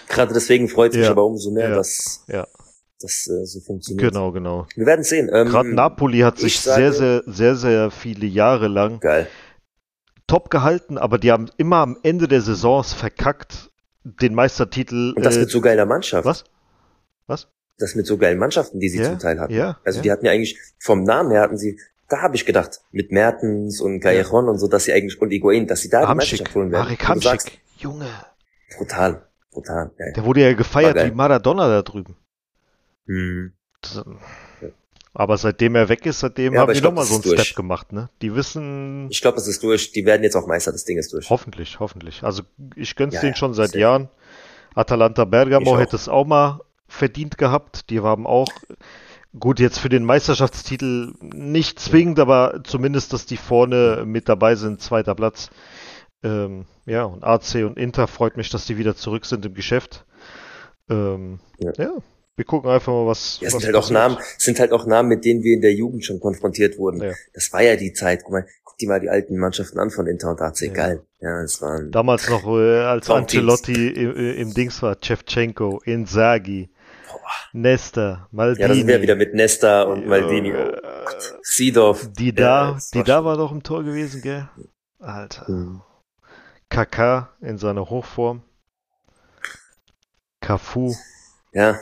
[0.09, 2.47] Gerade deswegen freut es mich aber umso mehr, ja, dass ja.
[3.05, 4.13] Das äh, so funktioniert.
[4.13, 4.67] Genau, genau.
[4.75, 5.31] Wir werden sehen.
[5.33, 9.29] Ähm, Gerade Napoli hat sich sage, sehr, sehr, sehr, sehr viele Jahre lang geil.
[10.27, 13.71] top gehalten, aber die haben immer am Ende der Saisons verkackt,
[14.05, 15.13] den Meistertitel.
[15.17, 16.25] Und das äh, mit so geiler Mannschaft.
[16.25, 16.45] Was?
[17.27, 17.49] Was?
[17.79, 19.53] Das mit so geilen Mannschaften, die sie ja, zum Teil hatten.
[19.53, 20.03] Ja, also ja.
[20.03, 21.79] die hatten ja eigentlich vom Namen her hatten sie
[22.09, 25.67] da habe ich gedacht, mit Mertens und Callejon und so, dass sie eigentlich, und Higuain,
[25.67, 26.13] dass sie da Hamschick.
[26.13, 26.85] die Meisterschaft holen werden.
[26.85, 28.07] Marek Hamschick, Junge.
[28.77, 29.91] Brutal, brutal.
[29.99, 32.15] Ja, Der wurde ja gefeiert wie Maradona da drüben.
[33.07, 33.53] Hm.
[33.81, 34.05] Das,
[35.13, 37.41] Aber seitdem er weg ist, seitdem ja, haben die nochmal so einen durch.
[37.41, 38.09] Step gemacht, ne?
[38.23, 39.09] Die wissen.
[39.11, 39.93] Ich glaube, es ist durch.
[39.93, 41.31] Die werden jetzt auch Meister des Dinges durch.
[41.31, 42.23] Hoffentlich, hoffentlich.
[42.23, 42.43] Also
[42.77, 44.09] ich gönn's ja, denen ja, schon seit Jahren.
[44.75, 47.91] Atalanta Bergamo hätte es auch mal verdient gehabt.
[47.91, 48.49] Die haben auch
[49.39, 54.81] gut jetzt für den Meisterschaftstitel nicht zwingend, aber zumindest, dass die vorne mit dabei sind,
[54.81, 55.51] zweiter Platz.
[56.23, 60.05] Ähm, ja, und AC und Inter freut mich, dass die wieder zurück sind im Geschäft.
[60.89, 61.73] Ähm, ja.
[61.79, 61.93] ja.
[62.37, 63.39] Wir gucken einfach mal, was.
[63.41, 65.73] Ja, es sind halt auch Namen, sind halt auch Namen, mit denen wir in der
[65.73, 67.01] Jugend schon konfrontiert wurden.
[67.01, 67.13] Ja.
[67.33, 68.25] Das war ja die Zeit.
[68.25, 70.63] Guck mal, guck dir mal die alten Mannschaften an von Inter und AC.
[70.63, 70.73] Ja.
[70.73, 71.03] Geil.
[71.21, 71.91] Ja, das waren.
[71.93, 76.71] Damals noch, äh, als Ancelotti im, im, Dings war, Chevchenko, Inzaghi.
[77.53, 78.63] Nesta, Maldini.
[78.63, 80.53] Ja, da sind wir wieder mit Nesta und Maldini.
[80.53, 80.73] Oh,
[81.43, 82.11] Seedorf.
[82.13, 84.49] Die da, die da war doch im Tor gewesen, gell?
[84.99, 85.51] Alter.
[85.51, 85.83] Mhm.
[86.69, 88.43] Kaká in seiner Hochform.
[90.41, 90.95] Cafu.
[91.55, 91.81] Ja.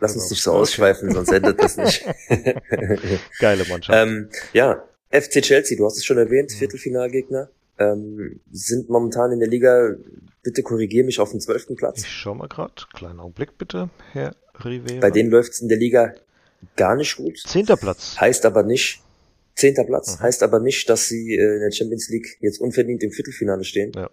[0.00, 2.04] Lass uns nicht so ausschweifen, sonst endet das nicht.
[3.38, 3.98] Geile Mannschaft.
[3.98, 6.56] Ähm, ja, FC Chelsea, du hast es schon erwähnt, mhm.
[6.56, 7.50] Viertelfinalgegner.
[7.78, 9.94] Ähm, sind momentan in der Liga,
[10.42, 12.00] bitte korrigier mich, auf dem zwölften Platz.
[12.00, 14.34] Ich schau mal gerade, kleinen Augenblick bitte, Herr
[14.64, 15.00] Rivera.
[15.00, 16.14] Bei denen läuft es in der Liga
[16.76, 17.38] gar nicht gut.
[17.38, 18.16] Zehnter Platz.
[18.18, 19.02] Heißt aber nicht,
[19.54, 20.22] zehnter Platz, mhm.
[20.22, 23.92] heißt aber nicht, dass sie äh, in der Champions League jetzt unverdient im Viertelfinale stehen.
[23.94, 24.10] Ja.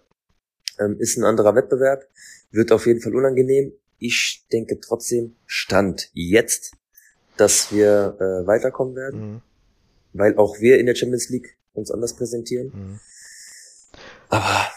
[0.78, 2.06] Ähm, ist ein anderer Wettbewerb,
[2.52, 3.72] wird auf jeden Fall unangenehm.
[3.98, 6.72] Ich denke trotzdem, Stand jetzt,
[7.36, 9.42] dass wir äh, weiterkommen werden, mhm.
[10.12, 12.72] weil auch wir in der Champions League uns anders präsentieren.
[12.74, 13.00] Mhm.
[14.28, 14.70] Aber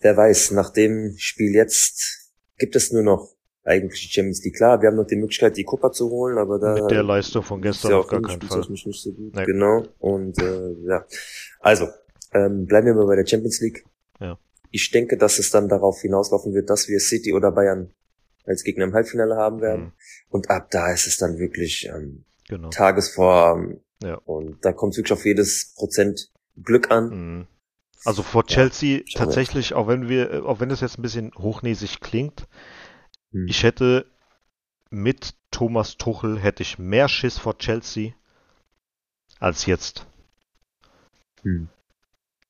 [0.00, 3.34] wer weiß, nach dem Spiel jetzt gibt es nur noch
[3.64, 4.56] eigentlich die Champions League.
[4.56, 7.42] Klar, wir haben noch die Möglichkeit, die Copa zu holen, aber da mit der Leistung
[7.42, 8.64] von gestern auf gar keinen Fall.
[8.70, 9.34] Mich nicht so gut.
[9.34, 9.44] Nee.
[9.44, 9.84] Genau.
[9.98, 11.04] Und äh, ja,
[11.60, 11.88] also
[12.32, 13.84] ähm, bleiben wir mal bei der Champions League.
[14.20, 14.38] Ja.
[14.70, 17.90] Ich denke, dass es dann darauf hinauslaufen wird, dass wir City oder Bayern
[18.48, 19.84] als Gegner im Halbfinale haben werden.
[19.84, 19.92] Mhm.
[20.30, 22.70] Und ab da ist es dann wirklich ähm, genau.
[22.70, 23.80] Tagesform.
[24.02, 24.14] Ja.
[24.24, 26.32] Und da kommt es wirklich auf jedes Prozent
[26.62, 27.10] Glück an.
[27.10, 27.46] Mhm.
[28.04, 32.00] Also vor Chelsea ja, tatsächlich, auch wenn wir, auch wenn es jetzt ein bisschen hochnäsig
[32.00, 32.46] klingt,
[33.32, 33.46] hm.
[33.48, 34.06] Ich hätte
[34.90, 38.12] mit Thomas Tuchel hätte ich mehr Schiss vor Chelsea
[39.38, 40.06] als jetzt.
[41.42, 41.68] Hm.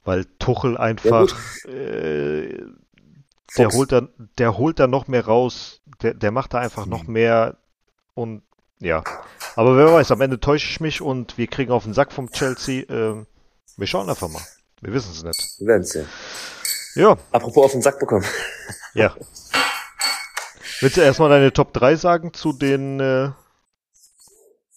[0.04, 1.28] Weil Tuchel einfach
[1.64, 2.37] ja, äh,
[3.58, 6.90] der holt dann der holt da noch mehr raus, der, der macht da einfach hm.
[6.90, 7.58] noch mehr
[8.14, 8.42] und
[8.80, 9.02] ja.
[9.56, 12.30] Aber wer weiß, am Ende täusche ich mich und wir kriegen auf den Sack vom
[12.30, 12.82] Chelsea.
[12.82, 13.24] Äh,
[13.76, 14.42] wir schauen einfach mal.
[14.80, 15.58] Wir wissen es nicht.
[15.58, 16.04] Wir werden es ja.
[16.94, 17.16] Ja.
[17.32, 18.24] Apropos auf den Sack bekommen.
[18.94, 19.14] Ja.
[20.80, 23.30] Willst du erstmal deine Top 3 sagen zu den äh,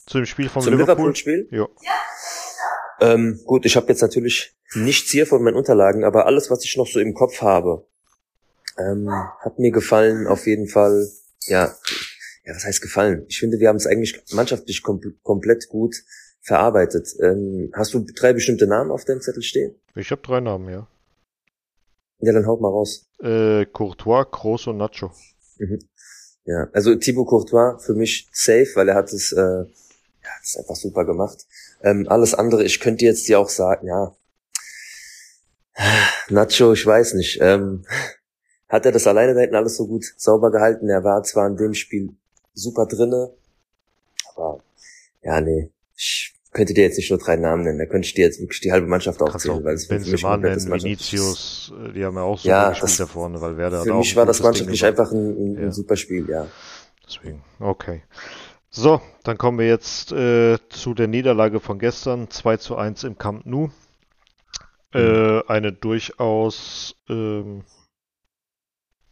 [0.07, 1.11] zu dem Spiel vom Zum Liverpool?
[1.11, 1.47] Liverpool-Spiel?
[1.51, 1.67] Ja.
[2.99, 6.75] Ähm, gut, ich habe jetzt natürlich nichts hier von meinen Unterlagen, aber alles, was ich
[6.77, 7.85] noch so im Kopf habe,
[8.77, 9.09] ähm,
[9.39, 11.07] hat mir gefallen auf jeden Fall.
[11.45, 11.75] Ja,
[12.45, 13.25] ja, was heißt gefallen?
[13.27, 15.95] Ich finde, wir haben es eigentlich mannschaftlich kom komplett gut
[16.41, 17.09] verarbeitet.
[17.21, 19.75] Ähm, hast du drei bestimmte Namen auf deinem Zettel stehen?
[19.95, 20.87] Ich habe drei Namen, ja.
[22.19, 23.07] Ja, dann haut mal raus.
[23.19, 25.11] Äh, Courtois, Kroos und Nacho.
[25.57, 25.79] Mhm.
[26.45, 30.57] Ja, also Thibaut Courtois für mich safe, weil er hat es, äh, ja, das ist
[30.57, 31.45] einfach super gemacht.
[31.83, 34.15] Ähm, alles andere, ich könnte jetzt dir auch sagen, ja,
[36.29, 37.39] Nacho, ich weiß nicht.
[37.41, 37.85] Ähm,
[38.71, 40.89] hat er das alleine da hinten alles so gut sauber gehalten?
[40.89, 42.09] Er war zwar in dem Spiel
[42.53, 43.31] super drinne,
[44.33, 44.63] aber
[45.21, 48.25] ja, nee, ich könnte dir jetzt nicht nur drei Namen nennen, da könnte ich dir
[48.25, 52.15] jetzt wirklich die halbe Mannschaft aufzählen, weil es für mich nennen, Vinicius, äh, die haben
[52.15, 55.11] ja auch super ja, gespielt da vorne, weil Werder Für mich war das mannschaftlich einfach
[55.11, 55.71] ein, ein, ja.
[55.71, 56.47] super Spiel, ja.
[57.05, 58.03] Deswegen, okay.
[58.69, 63.17] So, dann kommen wir jetzt äh, zu der Niederlage von gestern, 2 zu 1 im
[63.17, 63.69] Camp Nou.
[64.93, 65.43] Äh, mhm.
[65.47, 67.63] eine durchaus ähm,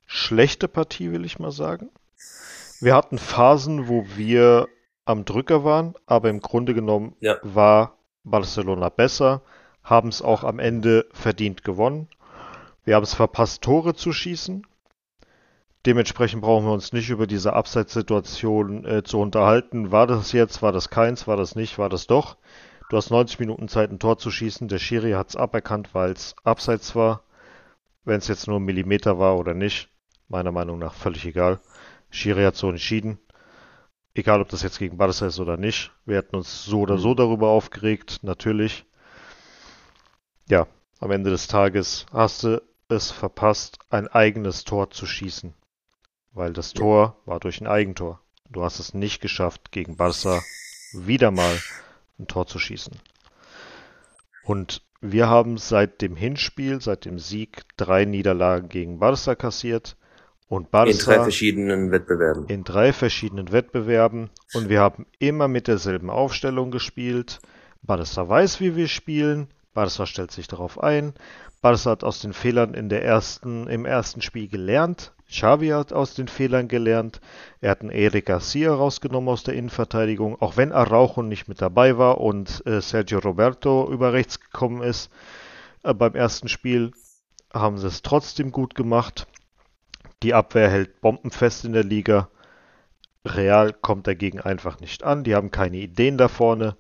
[0.10, 1.92] schlechte Partie, will ich mal sagen.
[2.82, 4.68] Wir hatten Phasen, wo wir
[5.06, 7.38] am Drücker waren, aber im Grunde genommen ja.
[7.44, 9.44] war Barcelona besser,
[9.84, 12.08] haben es auch am Ende verdient gewonnen.
[12.84, 14.66] Wir haben es verpasst, Tore zu schießen.
[15.86, 19.92] Dementsprechend brauchen wir uns nicht über diese Abseitssituation äh, zu unterhalten.
[19.92, 22.36] War das jetzt, war das keins, war das nicht, war das doch.
[22.90, 24.68] Du hast 90 Minuten Zeit, ein Tor zu schießen.
[24.68, 27.22] Der Schiri hat es aberkannt, weil es abseits war.
[28.04, 29.90] Wenn es jetzt nur ein Millimeter war oder nicht,
[30.30, 31.60] meiner Meinung nach völlig egal.
[32.10, 33.20] Schiri hat so entschieden.
[34.14, 35.92] Egal, ob das jetzt gegen Barca ist oder nicht.
[36.06, 37.18] Wir hätten uns so oder so mhm.
[37.18, 38.86] darüber aufgeregt, natürlich.
[40.48, 40.68] Ja,
[41.00, 45.54] am Ende des Tages hast du es verpasst, ein eigenes Tor zu schießen.
[46.32, 48.20] Weil das Tor war durch ein Eigentor.
[48.50, 50.42] Du hast es nicht geschafft, gegen Barca
[50.94, 51.62] wieder mal
[52.18, 52.94] ein Tor zu schießen.
[54.44, 59.96] Und wir haben seit dem Hinspiel, seit dem Sieg, drei Niederlagen gegen Barca kassiert
[60.50, 62.48] Und Barca in drei verschiedenen Wettbewerben.
[62.48, 64.32] In drei verschiedenen Wettbewerben.
[64.54, 67.40] Und wir haben immer mit derselben Aufstellung gespielt.
[67.84, 69.48] Barca weiß, wie wir spielen.
[69.76, 71.14] Barca stellt sich darauf ein.
[71.62, 75.14] Barca hat aus den Fehlern in der ersten, im ersten Spiel gelernt.
[75.30, 77.22] Xavi hat aus den Fehlern gelernt.
[77.62, 82.00] Er hat einen Eric Garcia rausgenommen aus der Innenverteidigung, auch wenn Araujo nicht mit dabei
[82.00, 85.12] war und äh, Sergio Roberto über rechts gekommen ist.
[85.84, 86.92] Äh, beim ersten Spiel
[87.54, 89.28] haben sie es trotzdem gut gemacht.
[90.24, 92.30] Die Abwehr hält bombenfest in der Liga.
[93.26, 95.24] Real kommt dagegen einfach nicht an.
[95.24, 96.76] Die haben keine Ideen da vorne.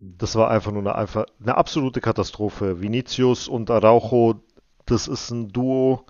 [0.00, 2.80] Das war einfach nur eine, einfach eine absolute Katastrophe.
[2.82, 4.40] Vinicius und Araujo,
[4.86, 6.04] das ist ein Duo.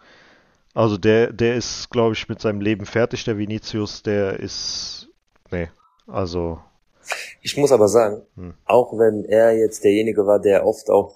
[0.75, 3.25] Also der, der ist, glaube ich, mit seinem Leben fertig.
[3.25, 5.09] Der Vinicius, der ist,
[5.53, 5.69] nee,
[6.09, 6.59] also.
[7.43, 8.55] Ich muss aber sagen, hm.
[8.65, 11.15] auch wenn er jetzt derjenige war, der oft auch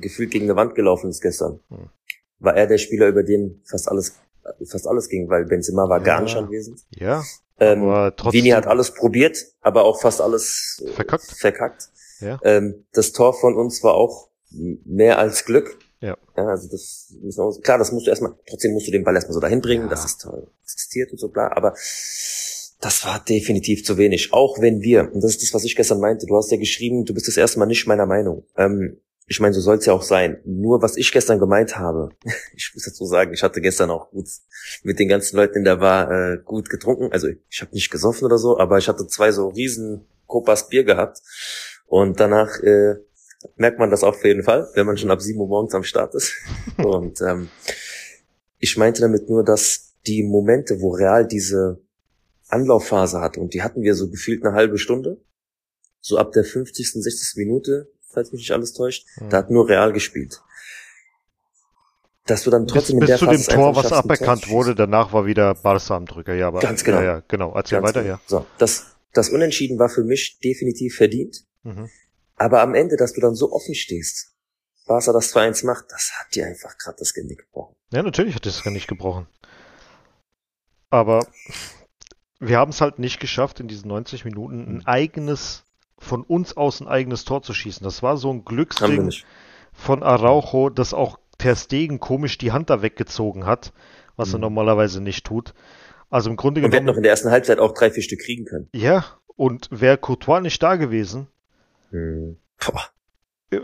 [0.00, 1.90] gefühlt gegen eine Wand gelaufen ist gestern, hm.
[2.38, 4.18] war er der Spieler, über den fast alles
[4.66, 6.80] fast alles ging, weil Benzema war ja, gar nicht anwesend.
[6.90, 7.22] Ja.
[7.58, 11.24] Ähm, aber trotzdem Vini hat alles probiert, aber auch fast alles äh, verkackt.
[11.24, 11.88] verkackt.
[12.20, 12.38] Ja.
[12.42, 15.78] Ähm, das Tor von uns war auch mehr als Glück.
[16.00, 16.16] Ja.
[16.36, 17.14] ja also das
[17.62, 19.88] klar, das musst du erstmal, trotzdem musst du den Ball erstmal so dahin bringen, ja.
[19.88, 21.74] dass es toll existiert und so bla, aber
[22.80, 24.32] das war definitiv zu wenig.
[24.32, 27.04] Auch wenn wir, und das ist das, was ich gestern meinte, du hast ja geschrieben,
[27.04, 28.44] du bist das erste Mal nicht meiner Meinung.
[28.56, 30.40] Ähm, ich meine, so soll es ja auch sein.
[30.44, 32.10] Nur was ich gestern gemeint habe,
[32.54, 34.28] ich muss dazu sagen, ich hatte gestern auch gut
[34.82, 37.10] mit den ganzen Leuten in der Bar äh, gut getrunken.
[37.12, 40.84] Also ich habe nicht gesoffen oder so, aber ich hatte zwei so riesen Kopas Bier
[40.84, 41.20] gehabt.
[41.86, 42.96] Und danach äh,
[43.56, 46.14] merkt man das auf jeden Fall, wenn man schon ab sieben Uhr morgens am Start
[46.14, 46.34] ist.
[46.78, 47.48] Und ähm,
[48.58, 51.80] ich meinte damit nur, dass die Momente, wo Real diese
[52.48, 55.20] Anlaufphase hat, und die hatten wir so gefühlt eine halbe Stunde,
[56.00, 57.36] so ab der 50., 60.
[57.36, 59.06] Minute, falls mich nicht alles täuscht.
[59.20, 59.30] Mhm.
[59.30, 60.42] Da hat nur Real gespielt.
[62.26, 65.12] Dass du dann trotzdem bis, bis in der zu dem Tor, was aberkannt wurde, danach
[65.12, 66.34] war wieder Barca am Drücker.
[66.34, 66.98] Ja, aber, Ganz genau.
[66.98, 67.54] Ja, ja genau.
[67.54, 68.14] Erzähl Ganz weiter, genau.
[68.14, 68.20] ja.
[68.26, 71.44] So, das, das Unentschieden war für mich definitiv verdient.
[71.64, 71.90] Mhm.
[72.36, 74.32] Aber am Ende, dass du dann so offen stehst,
[74.86, 77.74] Barca das 2-1 macht, das hat dir einfach gerade das Genick gebrochen.
[77.92, 79.26] Ja, natürlich hat das Genick gebrochen.
[80.90, 81.26] Aber
[82.38, 85.63] wir haben es halt nicht geschafft, in diesen 90 Minuten ein eigenes
[86.04, 87.84] von uns aus ein eigenes Tor zu schießen.
[87.84, 89.12] Das war so ein Glücksding
[89.72, 93.72] von Araujo, dass auch Ter Stegen komisch die Hand da weggezogen hat,
[94.16, 94.36] was mhm.
[94.36, 95.54] er normalerweise nicht tut.
[96.10, 96.68] Also im Grunde genommen.
[96.68, 98.68] Und wir hätten noch in der ersten Halbzeit auch drei, vier Stück kriegen können.
[98.72, 99.04] Ja,
[99.36, 101.26] und wäre Courtois nicht da gewesen,
[101.90, 102.36] mhm.
[103.50, 103.58] Äh,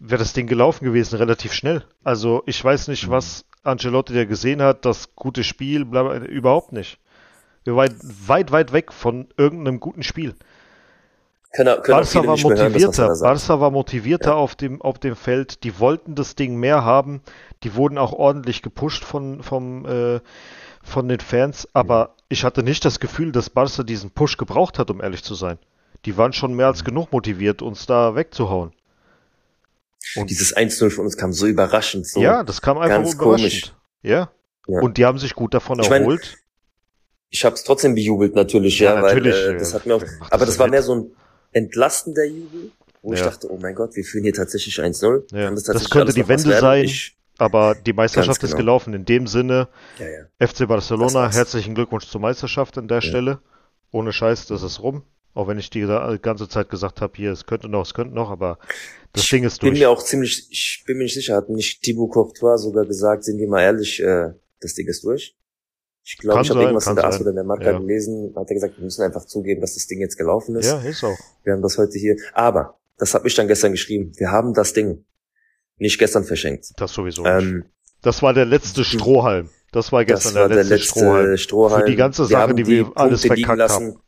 [0.00, 1.84] wäre das Ding gelaufen gewesen, relativ schnell.
[2.02, 3.12] Also ich weiß nicht, mhm.
[3.12, 6.98] was Ancelotti da gesehen hat, das gute Spiel, bla, bla, überhaupt nicht.
[7.64, 10.34] Wir waren weit, weit weg von irgendeinem guten Spiel.
[11.56, 13.08] Können, können Barca war motivierter.
[13.08, 14.36] Hören, Barca war motivierter ja.
[14.36, 15.64] auf, dem, auf dem Feld.
[15.64, 17.22] Die wollten das Ding mehr haben.
[17.62, 20.20] Die wurden auch ordentlich gepusht von, vom, äh,
[20.82, 21.66] von den Fans.
[21.72, 25.34] Aber ich hatte nicht das Gefühl, dass Barca diesen Push gebraucht hat, um ehrlich zu
[25.34, 25.58] sein.
[26.04, 26.88] Die waren schon mehr als mhm.
[26.88, 28.72] genug motiviert, uns da wegzuhauen.
[30.14, 32.06] Und dieses 1-0 von uns kam so überraschend.
[32.06, 33.18] So ja, das kam einfach überraschend.
[33.18, 33.72] Komisch.
[34.02, 34.30] Ja.
[34.68, 34.80] ja.
[34.80, 36.20] Und die haben sich gut davon ich erholt.
[36.20, 36.40] Mein,
[37.30, 40.02] ich habe es trotzdem bejubelt natürlich, ja, ja natürlich, weil äh, das hat mir auch,
[40.30, 41.10] aber das, das war mehr so ein
[41.56, 42.70] entlastender Jubel,
[43.02, 43.18] wo ja.
[43.18, 45.34] ich dachte, oh mein Gott, wir führen hier tatsächlich 1-0.
[45.34, 45.50] Ja.
[45.50, 48.52] Das, das, könnte die Wende sein, ich, aber die Meisterschaft genau.
[48.52, 48.92] ist gelaufen.
[48.92, 53.40] In dem Sinne, ja, FC Barcelona, herzlichen Glückwunsch zur Meisterschaft an der Stelle.
[53.90, 55.02] Ohne Scheiß, das ist rum.
[55.32, 55.86] Auch wenn ich die
[56.22, 58.58] ganze Zeit gesagt habe, hier, es könnte noch, es könnte noch, aber
[59.12, 59.72] das ich Ding ist durch.
[59.72, 62.86] Ich bin mir auch ziemlich, ich bin mir nicht sicher, hat nicht Thibaut Courtois sogar
[62.86, 65.36] gesagt, sind wir mal ehrlich, äh, das Ding ist durch?
[66.08, 67.78] Ich glaube, ich habe irgendwas in der Ass oder in der Marke ja.
[67.78, 70.66] gelesen, hat er gesagt, wir müssen einfach zugeben, dass das Ding jetzt gelaufen ist.
[70.66, 71.16] Ja, ist auch.
[71.42, 72.14] Wir haben das heute hier.
[72.32, 75.04] Aber, das habe ich dann gestern geschrieben, wir haben das Ding
[75.78, 76.68] nicht gestern verschenkt.
[76.76, 77.64] Das sowieso ähm,
[78.02, 79.50] Das war der letzte Strohhalm.
[79.72, 81.36] Das war gestern das war der, letzte der, letzte Strohhalm.
[81.36, 81.80] Strohhalm.
[81.80, 84.00] Für die ganze Sache, die, die wir alles Punkte verkackt lassen, haben.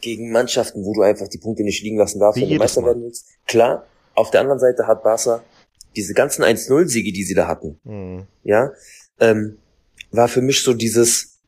[0.00, 3.02] Gegen Mannschaften, wo du einfach die Punkte nicht liegen lassen darfst, wenn du Meister werden
[3.02, 3.26] willst.
[3.48, 5.42] Klar, auf der anderen Seite hat Barca
[5.96, 8.26] diese ganzen 1-0-Siege, die sie da hatten, mhm.
[8.44, 8.70] ja,
[9.18, 9.58] ähm,
[10.10, 11.40] war für mich so dieses,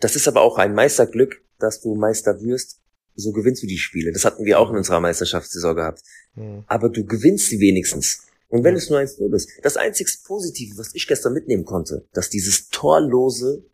[0.00, 2.80] das ist aber auch ein Meisterglück, dass du Meister wirst,
[3.14, 4.12] so gewinnst du die Spiele.
[4.12, 6.02] Das hatten wir auch in unserer Meisterschaftssaison gehabt.
[6.34, 6.64] Mhm.
[6.66, 8.26] Aber du gewinnst sie wenigstens.
[8.48, 8.78] Und wenn mhm.
[8.78, 9.50] es nur eins null ist.
[9.62, 13.64] Das einzig Positive, was ich gestern mitnehmen konnte, dass dieses torlose,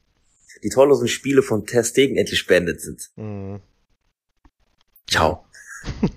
[0.63, 3.11] die torlosen Spiele von Ter Stegen endlich beendet sind.
[3.17, 3.61] Mhm.
[5.09, 5.45] Ciao.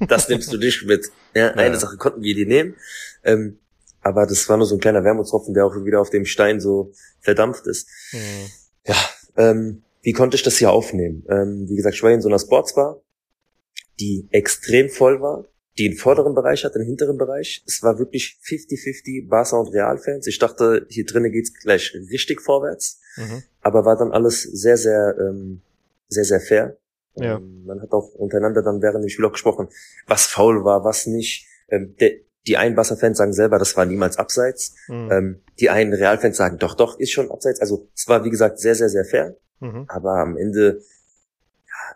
[0.07, 1.11] Das nimmst du dich mit.
[1.35, 1.79] Ja, eine ja.
[1.79, 2.75] Sache konnten wir dir nehmen.
[3.23, 3.59] Ähm,
[4.07, 6.93] aber das war nur so ein kleiner Wermutstropfen, der auch wieder auf dem Stein so
[7.19, 7.87] verdampft ist.
[8.13, 8.51] Mhm.
[8.87, 8.95] Ja,
[9.35, 11.25] ähm, wie konnte ich das hier aufnehmen?
[11.29, 13.01] Ähm, wie gesagt, ich war in so einer Sportsbar,
[13.99, 15.45] die extrem voll war,
[15.77, 17.63] die einen vorderen Bereich hat, einen hinteren Bereich.
[17.67, 20.25] Es war wirklich 50-50 Barca und Real-Fans.
[20.27, 23.01] Ich dachte, hier drinnen geht's gleich richtig vorwärts.
[23.17, 23.43] mhm.
[23.61, 25.61] aber war dann alles sehr, sehr, ähm,
[26.07, 26.77] sehr, sehr fair.
[27.15, 27.37] Ja.
[27.37, 29.67] Ähm, man hat auch untereinander dann während dem Spiel auch gesprochen,
[30.05, 31.47] was faul war, was nicht.
[31.69, 32.11] Ähm, der,
[32.47, 34.73] die einen Barca-Fans sagen selber, das war niemals abseits.
[34.87, 35.11] Mhm.
[35.11, 37.59] Ähm, die einen Real-Fans sagen, doch, doch, ist schon abseits.
[37.59, 39.35] Also es war, wie gesagt, sehr, sehr, sehr fair.
[39.59, 39.85] Mhm.
[39.87, 40.81] Aber am Ende,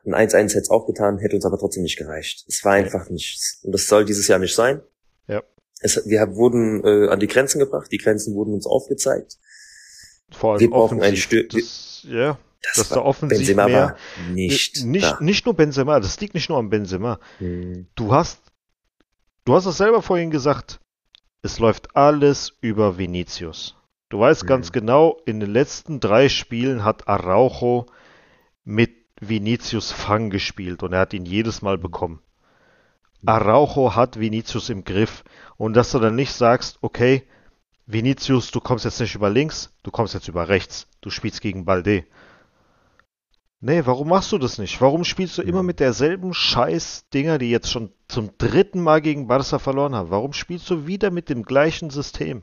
[0.06, 2.46] ja, ein 1-1 hätte es auch getan, hätte uns aber trotzdem nicht gereicht.
[2.48, 3.62] Es war einfach nichts.
[3.64, 4.82] Und das soll dieses Jahr nicht sein.
[5.28, 5.42] Ja.
[5.80, 9.38] Es, wir wurden äh, an die Grenzen gebracht, die Grenzen wurden uns aufgezeigt.
[10.32, 11.54] Vor allem wir brauchen ein Stück.
[12.04, 13.98] Ja, das dass da offensiv Benzema mehr, war
[14.34, 15.18] nicht, nicht, da.
[15.20, 17.20] nicht nur Benzema, das liegt nicht nur am Benzema.
[17.40, 17.88] Hm.
[17.96, 18.51] Du hast
[19.44, 20.80] Du hast es selber vorhin gesagt,
[21.42, 23.76] es läuft alles über Vinicius.
[24.10, 24.48] Du weißt mhm.
[24.48, 27.88] ganz genau, in den letzten drei Spielen hat Araujo
[28.64, 32.22] mit Vinicius Fang gespielt und er hat ihn jedes Mal bekommen.
[33.26, 35.24] Araujo hat Vinicius im Griff
[35.58, 37.28] und dass du dann nicht sagst, okay,
[37.88, 41.66] Vinicius, du kommst jetzt nicht über links, du kommst jetzt über rechts, du spielst gegen
[41.66, 42.06] Balde.
[43.64, 44.82] Nee, warum machst du das nicht?
[44.82, 49.60] Warum spielst du immer mit derselben Scheiß-Dinger, die jetzt schon zum dritten Mal gegen Barca
[49.60, 50.10] verloren haben?
[50.10, 52.42] Warum spielst du wieder mit dem gleichen System?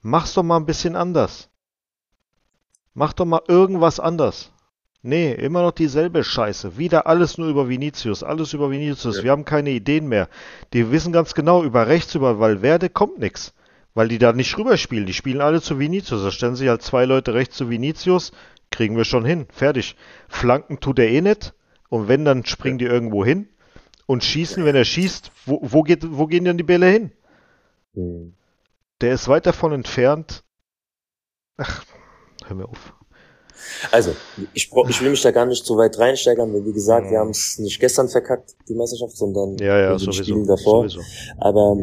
[0.00, 1.50] Mach's doch mal ein bisschen anders.
[2.94, 4.50] Mach doch mal irgendwas anders.
[5.02, 6.78] Nee, immer noch dieselbe Scheiße.
[6.78, 9.18] Wieder alles nur über Vinicius, alles über Vinicius.
[9.18, 9.24] Ja.
[9.24, 10.30] Wir haben keine Ideen mehr.
[10.72, 13.52] Die wissen ganz genau, über rechts, über Valverde kommt nix.
[13.92, 15.06] Weil die da nicht rüberspielen.
[15.06, 16.22] Die spielen alle zu Vinicius.
[16.22, 18.32] Da stellen sich halt zwei Leute rechts zu Vinicius,
[18.70, 19.46] Kriegen wir schon hin.
[19.50, 19.96] Fertig.
[20.28, 21.54] Flanken tut er eh nicht.
[21.88, 23.48] Und wenn, dann springen die irgendwo hin.
[24.06, 27.12] Und schießen, wenn er schießt, wo, wo, geht, wo gehen denn die Bälle hin?
[27.94, 28.34] Mhm.
[29.00, 30.44] Der ist weit davon entfernt.
[31.56, 31.84] Ach,
[32.46, 32.94] hör mir auf.
[33.90, 34.14] Also,
[34.54, 37.10] ich, ich will mich da gar nicht so weit reinsteigern, weil wie gesagt, mhm.
[37.10, 40.88] wir haben es nicht gestern verkackt, die Meisterschaft, sondern ja, ja, den Spielen davor.
[40.88, 41.06] Sowieso.
[41.38, 41.76] Aber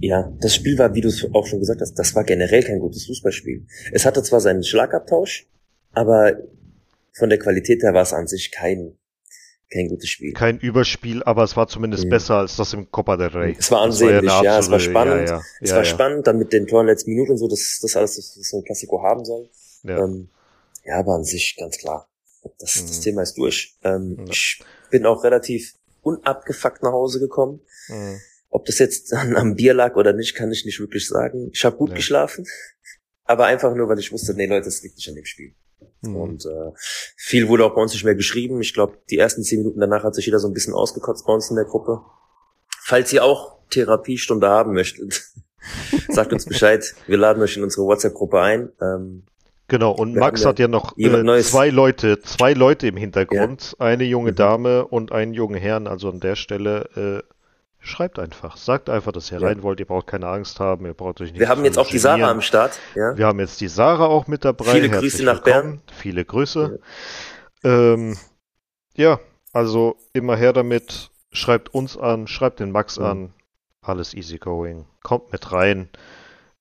[0.00, 2.80] ja, das Spiel war, wie du es auch schon gesagt hast, das war generell kein
[2.80, 3.66] gutes Fußballspiel.
[3.92, 5.46] Es hatte zwar seinen Schlagabtausch,
[5.92, 6.36] aber
[7.14, 8.96] von der Qualität her war es an sich kein,
[9.70, 10.32] kein gutes Spiel.
[10.32, 12.10] Kein Überspiel, aber es war zumindest mhm.
[12.10, 13.56] besser als das im Copa del Rey.
[13.58, 15.28] Es war ansehnlich, war ja, ja, es war spannend.
[15.28, 15.42] Ja, ja.
[15.60, 18.48] Es war spannend, dann mit den Toren letzten Minuten und so, dass das alles das
[18.48, 19.48] so ein Klassiko haben soll.
[19.82, 20.04] Ja.
[20.04, 20.28] Ähm,
[20.84, 22.08] ja, aber an sich ganz klar.
[22.58, 22.86] Das, mhm.
[22.88, 23.76] das Thema ist durch.
[23.84, 27.60] Ähm, Ich bin auch relativ unabgefuckt nach Hause gekommen.
[27.88, 28.20] Mhm.
[28.50, 31.50] Ob das jetzt am Bier lag oder nicht, kann ich nicht wirklich sagen.
[31.52, 32.46] Ich habe gut geschlafen,
[33.24, 35.54] aber einfach nur, weil ich wusste, nee Leute, es liegt nicht an dem Spiel.
[36.02, 36.16] Mhm.
[36.16, 36.72] Und äh,
[37.16, 38.60] viel wurde auch bei uns nicht mehr geschrieben.
[38.60, 41.32] Ich glaube, die ersten zehn Minuten danach hat sich jeder so ein bisschen ausgekotzt bei
[41.32, 42.02] uns in der Gruppe.
[42.84, 45.32] Falls ihr auch Therapiestunde haben möchtet,
[46.08, 46.94] sagt uns Bescheid.
[47.06, 48.72] Wir laden euch in unsere WhatsApp-Gruppe ein.
[48.80, 49.24] Ähm,
[49.68, 53.86] Genau, und Max hat ja noch äh, zwei Leute, zwei Leute im Hintergrund, ja.
[53.86, 54.36] eine junge mhm.
[54.36, 57.32] Dame und einen jungen Herrn, also an der Stelle äh,
[57.84, 58.56] Schreibt einfach.
[58.56, 59.48] Sagt einfach, dass ihr ja.
[59.48, 59.80] rein wollt.
[59.80, 60.86] Ihr braucht keine Angst haben.
[60.86, 62.78] Ihr braucht euch nicht Wir haben jetzt auch die Sarah am Start.
[62.94, 63.16] Ja.
[63.16, 64.66] Wir haben jetzt die Sarah auch mit dabei.
[64.66, 65.82] Viele Herzlich Grüße nach Bern.
[65.92, 66.78] Viele Grüße.
[67.64, 67.92] Ja.
[67.92, 68.16] Ähm,
[68.94, 69.18] ja,
[69.52, 71.10] also immer her damit.
[71.32, 73.04] Schreibt uns an, schreibt den Max mhm.
[73.04, 73.34] an.
[73.80, 74.86] Alles easy going.
[75.02, 75.88] Kommt mit rein.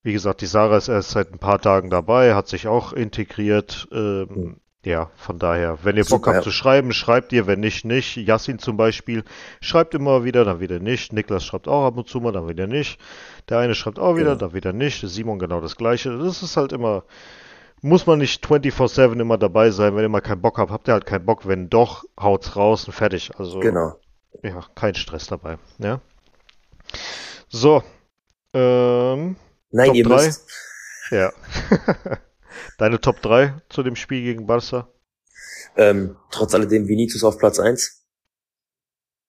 [0.01, 3.87] Wie gesagt, die Sarah ist erst seit ein paar Tagen dabei, hat sich auch integriert.
[3.91, 4.61] Ähm, mhm.
[4.83, 6.41] Ja, von daher, wenn ihr Bock habt ja.
[6.41, 8.15] zu schreiben, schreibt ihr, wenn nicht, nicht.
[8.17, 9.23] Yassin zum Beispiel
[9.61, 11.13] schreibt immer wieder, dann wieder nicht.
[11.13, 12.99] Niklas schreibt auch ab und zu mal, dann wieder nicht.
[13.47, 14.35] Der eine schreibt auch wieder, ja.
[14.35, 15.01] dann wieder nicht.
[15.07, 16.17] Simon genau das gleiche.
[16.17, 17.03] Das ist halt immer,
[17.81, 19.95] muss man nicht 24-7 immer dabei sein.
[19.95, 21.47] Wenn ihr mal keinen Bock habt, habt ihr halt keinen Bock.
[21.47, 23.29] Wenn doch, haut's raus und fertig.
[23.37, 23.99] Also, genau.
[24.41, 25.59] Ja, kein Stress dabei.
[25.77, 26.01] Ja.
[27.49, 27.83] So.
[28.55, 29.35] Ähm,
[29.69, 30.15] Nein, Top ihr 3.
[30.15, 30.51] müsst.
[31.11, 31.31] Ja.
[32.77, 34.89] Deine Top 3 zu dem Spiel gegen Barca?
[35.75, 38.05] Ähm, trotz alledem Vinicius auf Platz 1.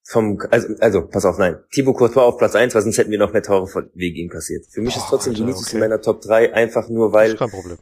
[0.04, 1.58] Vom, also, also, pass auf, nein.
[1.70, 4.28] Thibaut Courtois auf Platz 1, weil sonst hätten wir noch mehr Tore von wegen ihm
[4.28, 4.66] kassiert.
[4.66, 5.76] Für mich Boah, ist trotzdem Alter, Vinicius okay.
[5.76, 7.78] in meiner Top 3 einfach nur, weil, kein Problem.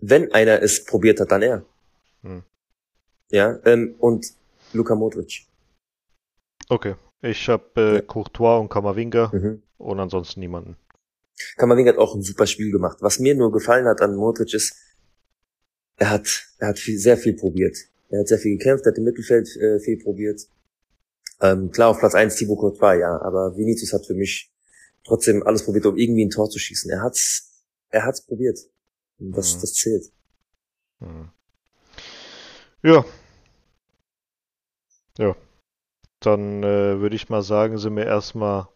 [0.00, 1.64] wenn einer es probiert hat, dann er.
[2.22, 2.42] Hm.
[3.30, 4.26] Ja, ähm, und
[4.72, 5.46] Luka Modric.
[6.68, 6.96] Okay.
[7.20, 8.00] Ich habe äh, ja.
[8.02, 9.62] Courtois und Kamavinga mhm.
[9.78, 10.76] und ansonsten niemanden.
[11.56, 12.98] Kammerwing hat auch ein super Spiel gemacht.
[13.00, 14.74] Was mir nur gefallen hat an Modric ist,
[15.96, 17.76] er hat, er hat viel, sehr viel probiert.
[18.10, 20.40] Er hat sehr viel gekämpft, er hat im Mittelfeld äh, viel probiert.
[21.40, 24.52] Ähm, klar, auf Platz 1 Thibaut Courtois, ja, aber Vinicius hat für mich
[25.04, 26.90] trotzdem alles probiert, um irgendwie ein Tor zu schießen.
[26.90, 28.58] Er hat's, er hat's probiert.
[29.18, 29.60] Und das, mhm.
[29.60, 30.12] das zählt.
[31.00, 31.30] Mhm.
[32.82, 33.04] Ja.
[35.18, 35.36] Ja.
[36.20, 38.68] Dann äh, würde ich mal sagen, sind wir erstmal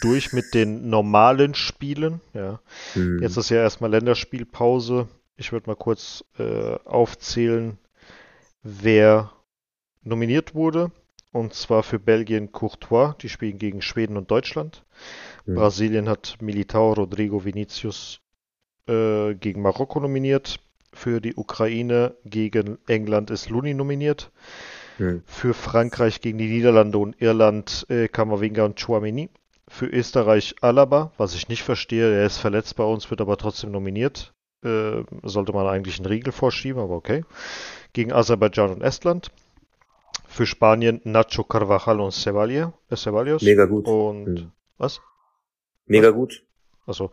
[0.00, 2.20] durch mit den normalen Spielen.
[2.34, 2.60] Ja.
[2.94, 3.20] Hm.
[3.22, 5.08] Jetzt ist ja erstmal Länderspielpause.
[5.36, 7.78] Ich würde mal kurz äh, aufzählen,
[8.62, 9.32] wer
[10.02, 10.90] nominiert wurde.
[11.30, 14.84] Und zwar für Belgien Courtois, die spielen gegen Schweden und Deutschland.
[15.44, 15.54] Hm.
[15.54, 18.20] Brasilien hat Militao, Rodrigo, Vinicius,
[18.88, 20.60] äh, gegen Marokko nominiert.
[20.92, 24.32] Für die Ukraine gegen England ist Luni nominiert.
[24.96, 25.22] Hm.
[25.26, 29.28] Für Frankreich gegen die Niederlande und Irland äh, Kamavinga und Chouameni.
[29.68, 32.12] Für Österreich Alaba, was ich nicht verstehe.
[32.12, 34.32] Er ist verletzt bei uns, wird aber trotzdem nominiert.
[34.64, 37.24] Äh, sollte man eigentlich einen Riegel vorschieben, aber okay.
[37.92, 39.30] Gegen Aserbaidschan und Estland.
[40.26, 43.42] Für Spanien Nacho Carvajal und Ceballos.
[43.42, 43.86] Mega gut.
[43.86, 44.52] Und hm.
[44.78, 45.00] was?
[45.86, 46.42] Mega gut.
[46.86, 47.10] Also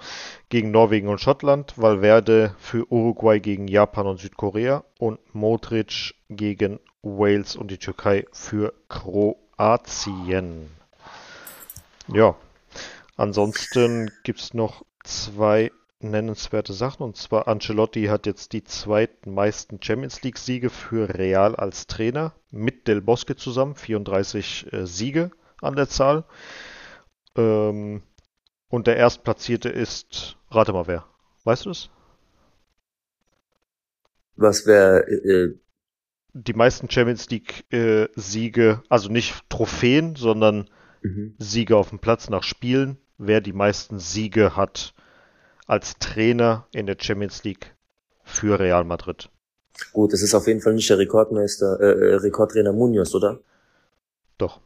[0.48, 7.58] gegen Norwegen und Schottland, Valverde für Uruguay gegen Japan und Südkorea und Modric gegen Wales
[7.58, 10.70] und die Türkei für Kroatien.
[12.08, 12.36] Ja,
[13.16, 19.82] ansonsten gibt es noch zwei nennenswerte Sachen und zwar Ancelotti hat jetzt die zweiten meisten
[19.82, 25.76] Champions League Siege für Real als Trainer mit Del Bosque zusammen, 34 äh, Siege an
[25.76, 26.26] der Zahl.
[27.36, 28.04] Ähm,
[28.68, 31.06] und der Erstplatzierte ist, rate mal wer.
[31.44, 31.90] Weißt du es?
[34.36, 35.08] Was wäre.
[35.08, 35.58] Äh,
[36.34, 38.08] die meisten Champions League äh,
[38.90, 40.70] also nicht Trophäen, sondern
[41.02, 41.36] mhm.
[41.38, 44.94] Siege auf dem Platz nach Spielen, wer die meisten Siege hat
[45.68, 47.76] als Trainer in der Champions League
[48.24, 49.30] für Real Madrid.
[49.94, 53.40] Gut, es ist auf jeden Fall nicht der Rekordmeister, äh, äh Rekordtrainer Munoz, oder?
[54.38, 54.60] Doch.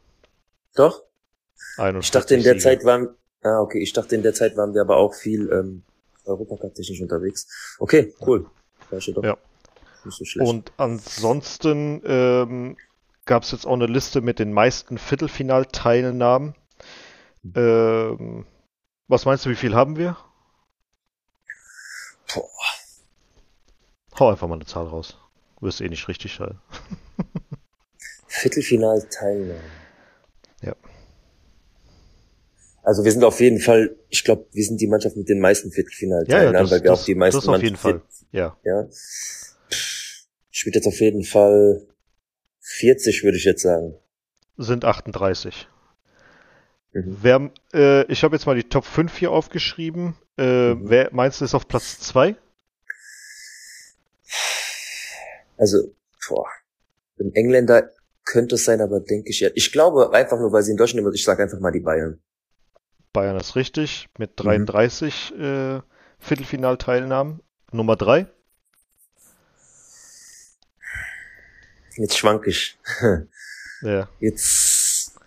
[0.74, 1.02] Doch?
[2.00, 2.62] Ich dachte, in der Siege.
[2.62, 3.78] Zeit waren, Ah, okay.
[3.78, 5.82] Ich dachte, in der Zeit waren wir aber auch viel ähm,
[6.24, 7.76] Europacup-technisch unterwegs.
[7.78, 8.46] Okay, cool.
[9.22, 9.36] Ja.
[10.04, 10.40] So.
[10.42, 12.76] Und ansonsten ähm,
[13.24, 16.54] gab es jetzt auch eine Liste mit den meisten Viertelfinalteilnahmen.
[17.54, 18.46] Ähm,
[19.08, 20.16] was meinst du, wie viel haben wir?
[22.34, 22.48] Boah.
[24.18, 25.16] Hau einfach mal eine Zahl raus.
[25.58, 26.58] Du wirst eh nicht richtig sein.
[28.26, 29.60] Viertelfinalteilnahmen.
[30.62, 30.74] Ja.
[32.82, 35.70] Also wir sind auf jeden Fall, ich glaube, wir sind die Mannschaft mit den meisten
[35.70, 38.02] Viertelfinalteilnahmen, ja, ja, weil wir das, auch die meisten das auf jeden Fall.
[38.32, 38.56] Ja.
[38.64, 38.88] ja.
[40.50, 41.86] Ich würde jetzt auf jeden Fall
[42.60, 43.94] 40, würde ich jetzt sagen.
[44.56, 45.68] Sind 38.
[46.92, 47.16] Mhm.
[47.20, 50.16] Wer, äh, ich habe jetzt mal die Top 5 hier aufgeschrieben.
[50.36, 50.90] Äh, mhm.
[50.90, 52.36] Wer meinst du ist auf Platz 2?
[55.56, 55.94] Also,
[56.28, 56.46] boah.
[57.18, 57.90] Ein Engländer
[58.24, 59.50] könnte es sein, aber denke ich ja.
[59.54, 62.20] Ich glaube einfach nur, weil sie in Deutschland immer, ich sage einfach mal die Bayern.
[63.12, 65.44] Bayern ist richtig, mit 33 mhm.
[65.44, 65.80] äh,
[66.18, 67.40] Viertelfinalteilnahmen.
[67.72, 68.26] Nummer 3.
[71.96, 72.78] Jetzt schwank ich.
[73.82, 74.08] ja.
[74.20, 74.69] Jetzt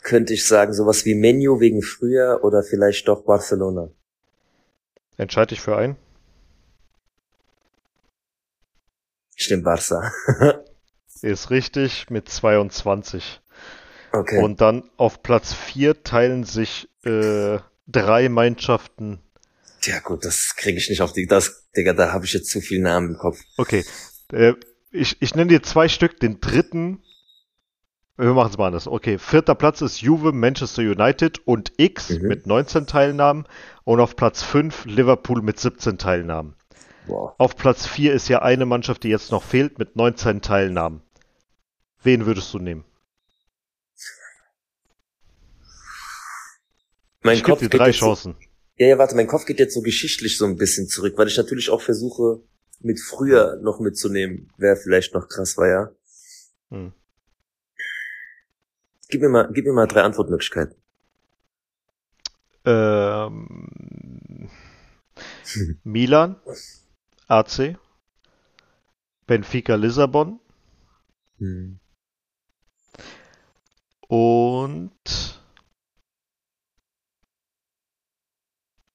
[0.03, 3.89] könnte ich sagen, sowas wie Menu wegen früher oder vielleicht doch Barcelona.
[5.17, 5.95] Entscheide dich für einen.
[9.35, 10.11] Stimmt, Barca.
[11.21, 13.41] ist richtig mit 22.
[14.11, 14.43] Okay.
[14.43, 19.19] Und dann auf Platz 4 teilen sich äh, drei Mannschaften.
[19.81, 22.61] Ja gut, das kriege ich nicht auf die, das, Digga, da habe ich jetzt zu
[22.61, 23.39] viel Namen im Kopf.
[23.57, 23.83] Okay,
[24.31, 24.53] äh,
[24.91, 27.01] ich, ich nenne dir zwei Stück, den dritten,
[28.17, 28.87] wir machen es mal anders.
[28.87, 32.27] Okay, vierter Platz ist Juve, Manchester United und X mhm.
[32.27, 33.45] mit 19 Teilnahmen
[33.83, 36.55] und auf Platz 5 Liverpool mit 17 Teilnahmen.
[37.07, 37.33] Wow.
[37.37, 41.01] Auf Platz 4 ist ja eine Mannschaft, die jetzt noch fehlt, mit 19 Teilnahmen.
[42.03, 42.85] Wen würdest du nehmen?
[47.23, 48.33] Mein ich Kopf dir drei Chancen.
[48.33, 48.47] So,
[48.77, 51.37] ja, ja, warte, mein Kopf geht jetzt so geschichtlich so ein bisschen zurück, weil ich
[51.37, 52.41] natürlich auch versuche,
[52.81, 55.91] mit früher noch mitzunehmen, wer vielleicht noch krass war, ja.
[56.69, 56.93] Hm.
[59.13, 60.75] Gib mir mal, gib mir mal drei Antwortmöglichkeiten.
[62.65, 64.49] Ähm,
[65.83, 66.41] Milan,
[67.27, 67.77] AC,
[69.27, 70.39] Benfica Lissabon
[71.37, 71.79] hm.
[74.07, 75.39] und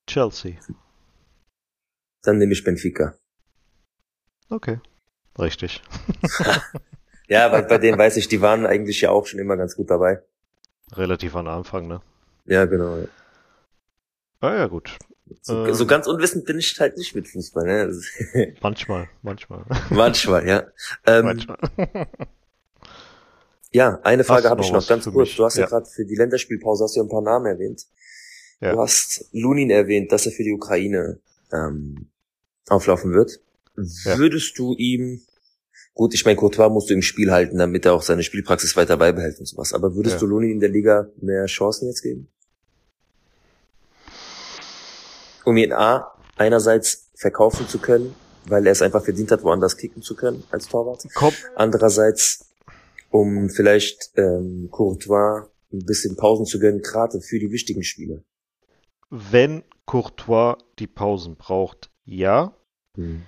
[0.08, 0.58] Chelsea.
[2.22, 3.16] Dann nehme ich Benfica.
[4.50, 4.80] Okay,
[5.38, 5.80] richtig.
[7.28, 9.90] ja, weil bei denen weiß ich, die waren eigentlich ja auch schon immer ganz gut
[9.90, 10.22] dabei.
[10.92, 12.00] Relativ am Anfang, ne?
[12.46, 12.96] Ja, genau.
[12.96, 13.06] Ja.
[14.40, 14.96] Ah ja, gut.
[15.42, 18.54] So, ähm, so, ganz unwissend bin ich halt nicht mit Fußball, ne?
[18.62, 19.64] manchmal, manchmal.
[19.90, 20.64] Manchmal, ja.
[21.06, 21.58] Ähm, manchmal.
[23.72, 25.28] ja, eine Frage habe ich noch ganz kurz.
[25.28, 25.36] Mich?
[25.36, 27.84] Du hast ja, ja gerade für die Länderspielpause hast du ja ein paar Namen erwähnt.
[28.60, 28.72] Ja.
[28.72, 31.20] Du hast Lunin erwähnt, dass er für die Ukraine
[31.52, 32.08] ähm,
[32.68, 33.40] auflaufen wird.
[34.04, 34.18] Ja.
[34.18, 35.20] Würdest du ihm,
[35.98, 38.96] gut, ich meine, Courtois musst du im Spiel halten, damit er auch seine Spielpraxis weiter
[38.96, 40.20] beibehält und sowas, aber würdest ja.
[40.20, 42.28] du Lunin in der Liga mehr Chancen jetzt geben?
[45.44, 48.14] Um ihn A, einerseits verkaufen zu können,
[48.46, 51.04] weil er es einfach verdient hat, woanders kicken zu können als Torwart.
[51.14, 51.34] Komm.
[51.56, 52.46] Andererseits,
[53.10, 58.22] um vielleicht ähm, Courtois ein bisschen Pausen zu gönnen, gerade für die wichtigen Spiele.
[59.10, 62.54] Wenn Courtois die Pausen braucht, ja.
[62.94, 63.22] Mhm.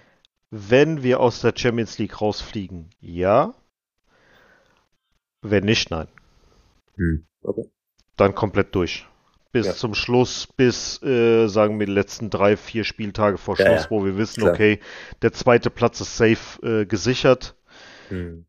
[0.51, 3.55] Wenn wir aus der Champions League rausfliegen, ja.
[5.43, 6.09] Wenn nicht, nein.
[6.97, 7.25] Mhm.
[7.43, 7.71] Okay.
[8.17, 9.07] Dann komplett durch.
[9.53, 9.75] Bis ja.
[9.75, 14.05] zum Schluss, bis, äh, sagen wir, die letzten drei, vier Spieltage vor Schluss, ja, wo
[14.05, 14.55] wir wissen, Klar.
[14.55, 14.81] okay,
[15.23, 17.57] der zweite Platz ist safe äh, gesichert.
[18.11, 18.45] Mhm.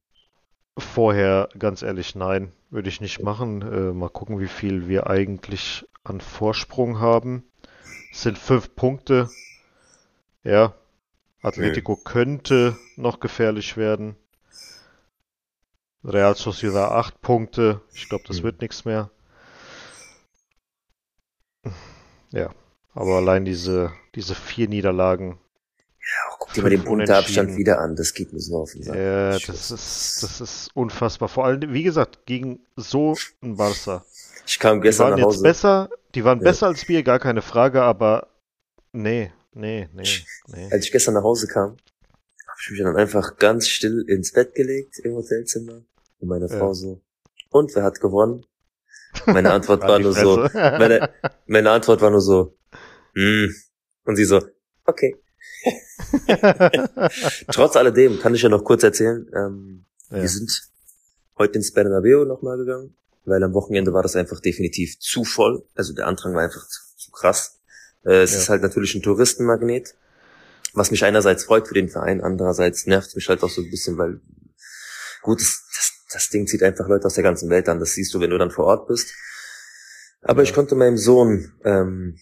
[0.78, 3.62] Vorher, ganz ehrlich, nein, würde ich nicht machen.
[3.62, 7.44] Äh, mal gucken, wie viel wir eigentlich an Vorsprung haben.
[8.12, 9.30] Es sind fünf Punkte.
[10.44, 10.74] Ja,
[11.42, 12.04] Atletico mhm.
[12.04, 14.16] könnte noch gefährlich werden.
[16.04, 17.82] Real Sociedad acht Punkte.
[17.94, 18.44] Ich glaube, das mhm.
[18.44, 19.10] wird nichts mehr.
[22.32, 22.50] Ja,
[22.94, 25.40] aber allein diese, diese vier Niederlagen.
[26.00, 27.96] Ja, guck dir mal den Punkteabstand wieder an.
[27.96, 28.96] Das geht mir so auf den Sack.
[28.96, 31.30] Ja, das ist, das ist unfassbar.
[31.30, 34.04] Vor allem, wie gesagt, gegen so ein Barca.
[34.48, 35.38] Ich kam gestern die waren nach Hause.
[35.38, 36.44] Jetzt besser, die waren ja.
[36.44, 38.28] besser als wir, gar keine Frage, aber
[38.92, 40.04] nee, nee, nee,
[40.48, 40.70] nee.
[40.72, 44.54] Als ich gestern nach Hause kam, habe ich mich dann einfach ganz still ins Bett
[44.56, 45.84] gelegt im Hotelzimmer
[46.20, 46.74] und meine Frau ja.
[46.74, 47.02] so,
[47.50, 48.46] und wer hat gewonnen?
[49.26, 51.10] Meine Antwort war nur so, meine,
[51.48, 52.58] meine Antwort war nur so,
[53.16, 53.48] mm.
[54.06, 54.42] und sie so,
[54.86, 55.18] okay.
[57.52, 60.22] Trotz alledem kann ich ja noch kurz erzählen, ähm, ja.
[60.22, 60.70] wir sind
[61.38, 62.96] heute ins Bernabeu nochmal gegangen,
[63.26, 66.82] weil am Wochenende war das einfach definitiv zu voll, also der Andrang war einfach zu,
[66.98, 67.61] zu krass.
[68.06, 68.40] Äh, es ja.
[68.40, 69.96] ist halt natürlich ein Touristenmagnet,
[70.74, 73.98] was mich einerseits freut für den Verein, andererseits nervt mich halt auch so ein bisschen,
[73.98, 74.22] weil
[75.22, 77.80] gut, das, das das Ding zieht einfach Leute aus der ganzen Welt an.
[77.80, 79.14] Das siehst du, wenn du dann vor Ort bist.
[80.22, 80.50] Aber ja.
[80.50, 82.18] ich konnte meinem Sohn ähm,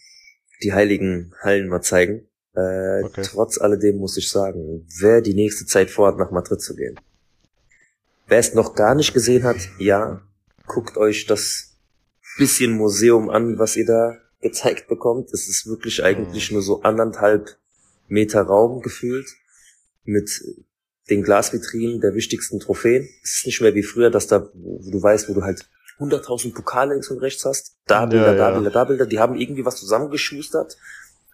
[0.64, 2.28] die heiligen Hallen mal zeigen.
[2.56, 3.22] Äh, okay.
[3.24, 7.00] Trotz alledem muss ich sagen, wer die nächste Zeit vorhat, nach Madrid zu gehen.
[8.28, 10.22] Wer es noch gar nicht gesehen hat, ja,
[10.68, 11.78] guckt euch das
[12.38, 15.34] bisschen Museum an, was ihr da gezeigt bekommt.
[15.34, 16.56] Es ist wirklich eigentlich mhm.
[16.56, 17.58] nur so anderthalb
[18.08, 19.28] Meter Raum gefühlt
[20.04, 20.42] mit
[21.10, 23.08] den Glasvitrinen der wichtigsten Trophäen.
[23.24, 25.70] Es ist nicht mehr wie früher, dass da, wo du weißt, wo du halt
[26.00, 27.78] 100.000 Pokale links und rechts hast.
[27.86, 29.06] Da Bilder, ja, da Bilder, da Bilder.
[29.06, 30.78] Die haben irgendwie was zusammengeschustert,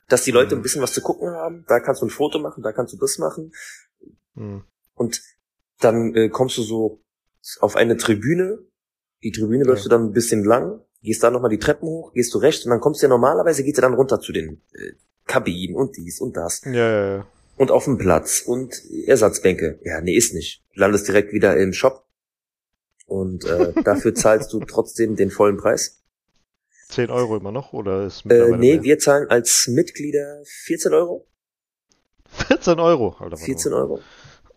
[0.07, 0.59] dass die Leute mhm.
[0.59, 1.65] ein bisschen was zu gucken haben.
[1.67, 3.53] Da kannst du ein Foto machen, da kannst du das machen.
[4.33, 4.63] Mhm.
[4.95, 5.21] Und
[5.79, 7.03] dann äh, kommst du so
[7.59, 8.59] auf eine Tribüne.
[9.23, 12.33] Die Tribüne läufst du dann ein bisschen lang, gehst da nochmal die Treppen hoch, gehst
[12.33, 14.91] du rechts und dann kommst du ja normalerweise, geht du dann runter zu den äh,
[15.25, 16.61] Kabinen und dies und das.
[16.65, 17.27] Ja, ja, ja
[17.57, 18.73] und auf dem Platz und
[19.07, 19.79] Ersatzbänke.
[19.83, 20.63] Ja, nee, ist nicht.
[20.73, 22.05] Du landest direkt wieder im Shop
[23.05, 26.01] und äh, dafür zahlst du trotzdem den vollen Preis.
[26.89, 28.83] 10 Euro immer noch oder ist äh, Nee, mehr?
[28.83, 31.25] wir zahlen als Mitglieder 14 Euro.
[32.47, 33.37] 14 Euro, Alter.
[33.37, 34.01] 14 Euro.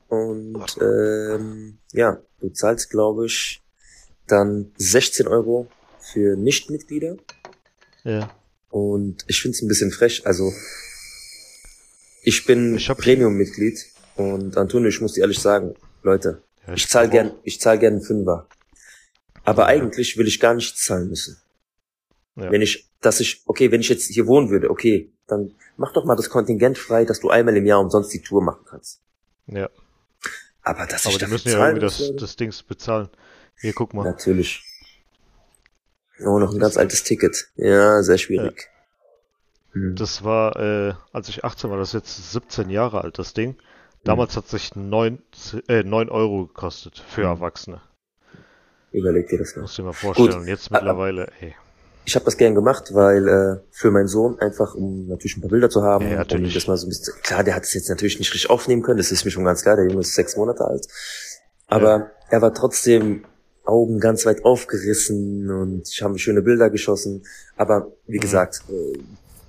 [0.09, 3.63] Und ähm, ja, du zahlst, glaube ich,
[4.27, 5.69] dann 16 Euro
[6.13, 7.17] für Nichtmitglieder.
[8.05, 8.31] Ja.
[8.71, 10.27] Und ich finde es ein bisschen frech.
[10.27, 10.53] Also
[12.23, 13.87] ich bin ich Premium-Mitglied
[14.17, 17.79] und Antonio, ich muss dir ehrlich sagen, Leute, ja, ich, ich zahle gern, ich zahle
[17.79, 18.47] gern einen Fünfer.
[19.45, 19.69] Aber ja.
[19.69, 21.41] eigentlich will ich gar nichts zahlen müssen.
[22.37, 22.51] Ja.
[22.51, 26.05] Wenn ich, dass ich, okay, wenn ich jetzt hier wohnen würde, okay, dann mach doch
[26.05, 29.01] mal das Kontingent frei, dass du einmal im Jahr umsonst die Tour machen kannst.
[29.47, 29.71] Ja.
[30.63, 33.09] Aber dass Aber ich die müssen ja irgendwie das, das Dings bezahlen.
[33.61, 34.05] Hier, guck mal.
[34.05, 34.63] Natürlich.
[36.25, 37.49] Oh, noch ein ganz altes Ticket.
[37.57, 38.69] Ja, sehr schwierig.
[39.73, 39.95] Mhm.
[39.97, 43.57] Das war, äh, als ich 18 war, das ist jetzt 17 Jahre alt, das Ding.
[44.05, 44.37] Damals mhm.
[44.39, 45.23] hat sich 9,
[45.69, 47.27] äh, 9 Euro gekostet für mhm.
[47.29, 47.81] Erwachsene.
[48.93, 49.63] Überleg dir das mal.
[49.63, 50.31] Muss dir mal vorstellen.
[50.31, 50.41] Gut.
[50.41, 51.55] Und jetzt mittlerweile, ey.
[52.05, 55.51] Ich habe das gern gemacht, weil äh, für meinen Sohn einfach, um natürlich ein paar
[55.51, 56.09] Bilder zu haben.
[56.09, 56.55] Ja, natürlich.
[56.55, 58.97] das mal so ein bisschen, klar, der hat es jetzt natürlich nicht richtig aufnehmen können,
[58.97, 60.89] das ist mir schon ganz klar, der Junge ist sechs Monate alt.
[61.67, 62.11] Aber ja.
[62.31, 63.27] er war trotzdem
[63.69, 67.25] Augen ganz weit aufgerissen und ich habe schöne Bilder geschossen.
[67.57, 68.23] Aber wie mhm.
[68.23, 68.99] gesagt, äh,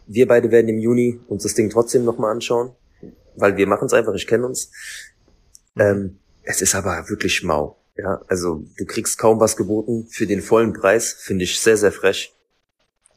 [0.08, 2.72] wir beide werden im Juni uns das Ding trotzdem nochmal anschauen,
[3.36, 4.72] weil wir machen es einfach, ich kenne uns.
[5.78, 7.78] Ähm, es ist aber wirklich mau.
[7.96, 11.92] Ja, also du kriegst kaum was geboten für den vollen Preis, finde ich sehr, sehr
[11.92, 12.34] frech.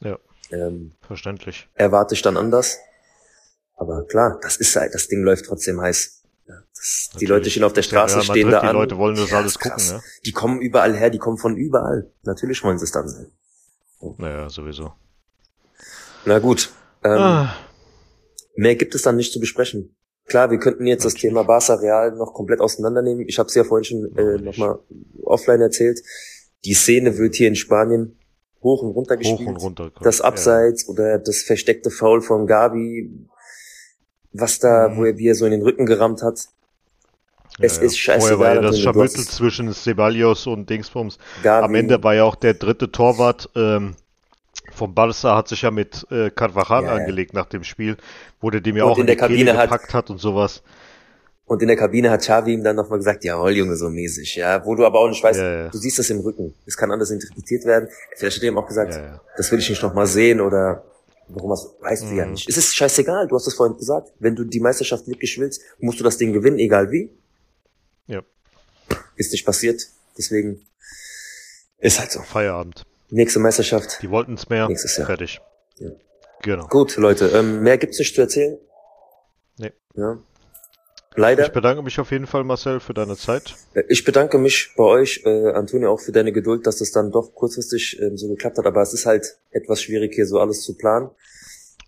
[0.01, 0.19] Ja.
[0.51, 1.69] Ähm, verständlich.
[1.73, 2.77] Erwarte ich dann anders.
[3.75, 6.22] Aber klar, das ist halt, das Ding läuft trotzdem heiß.
[6.83, 8.75] Das, die Leute stehen auf der Straße, ja, stehen da die an.
[8.75, 10.01] Die Leute wollen das ja, alles gucken, ne?
[10.25, 12.11] Die kommen überall her, die kommen von überall.
[12.23, 13.31] Natürlich wollen sie es dann sehen.
[14.17, 14.91] Naja, sowieso.
[16.25, 16.73] Na gut,
[17.05, 17.55] ähm, ah.
[18.55, 19.95] Mehr gibt es dann nicht zu besprechen.
[20.25, 23.27] Klar, wir könnten jetzt das Thema Barca Real noch komplett auseinandernehmen.
[23.29, 24.79] Ich habe es ja vorhin schon äh, nochmal
[25.23, 26.01] offline erzählt.
[26.65, 28.17] Die Szene wird hier in Spanien
[28.61, 29.39] hoch und runter gespielt.
[29.39, 30.89] Hoch und runter, das Abseits ja.
[30.89, 33.27] oder das versteckte Foul von Gabi,
[34.33, 34.97] was da, mhm.
[34.97, 36.47] wo er, wie er so in den Rücken gerammt hat.
[37.59, 38.19] Es ja, ist scheiße.
[38.19, 41.17] Vorher war ja das Scharmützel zwischen Ceballos und Dingsbums.
[41.43, 41.65] Gabi.
[41.65, 43.95] Am Ende war ja auch der dritte Torwart ähm,
[44.71, 47.97] vom Barca hat sich ja mit äh, Carvajal ja, angelegt nach dem Spiel,
[48.39, 50.63] wo der dem ja auch in, in der Kabine hat, gepackt hat und sowas.
[51.45, 54.65] Und in der Kabine hat Xavi ihm dann nochmal gesagt, jawohl, Junge, so mäßig, ja.
[54.65, 55.69] Wo du aber auch nicht weißt, ja, ja.
[55.69, 56.53] du siehst das im Rücken.
[56.65, 57.89] Es kann anders interpretiert werden.
[58.15, 60.83] Vielleicht hat er ihm auch gesagt, ja, das will ich nicht nochmal sehen oder
[61.27, 62.09] warum was, weißt mhm.
[62.09, 62.31] du ja mhm.
[62.31, 62.49] nicht.
[62.49, 64.13] Es ist scheißegal, du hast es vorhin gesagt.
[64.19, 67.09] Wenn du die Meisterschaft wirklich willst, musst du das Ding gewinnen, egal wie.
[68.07, 68.21] Ja.
[69.15, 69.87] Ist nicht passiert.
[70.17, 70.65] Deswegen
[71.79, 72.21] ist halt so.
[72.21, 72.85] Feierabend.
[73.09, 74.01] Nächste Meisterschaft.
[74.01, 74.67] Die wollten es mehr.
[74.67, 75.07] Nächstes Jahr.
[75.07, 75.39] Fertig.
[75.77, 75.91] Ja.
[76.41, 76.67] Genau.
[76.67, 78.57] Gut, Leute, ähm, mehr gibt's nicht zu erzählen.
[79.57, 79.71] Nee.
[79.95, 80.17] Ja.
[81.15, 81.45] Leider.
[81.45, 83.55] Ich bedanke mich auf jeden Fall, Marcel, für deine Zeit.
[83.73, 87.11] Äh, ich bedanke mich bei euch, äh, Antonio, auch für deine Geduld, dass das dann
[87.11, 88.65] doch kurzfristig äh, so geklappt hat.
[88.65, 91.09] Aber es ist halt etwas schwierig, hier so alles zu planen.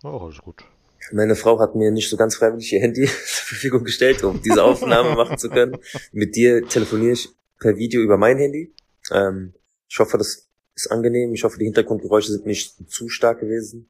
[0.04, 0.64] Oh, alles gut.
[1.12, 4.64] Meine Frau hat mir nicht so ganz freiwillig ihr Handy zur Verfügung gestellt, um diese
[4.64, 5.78] Aufnahme machen zu können.
[6.12, 7.30] Mit dir telefoniere ich
[7.60, 8.74] per Video über mein Handy.
[9.12, 9.54] Ähm,
[9.88, 11.34] ich hoffe, das ist angenehm.
[11.34, 13.90] Ich hoffe, die Hintergrundgeräusche sind nicht zu stark gewesen.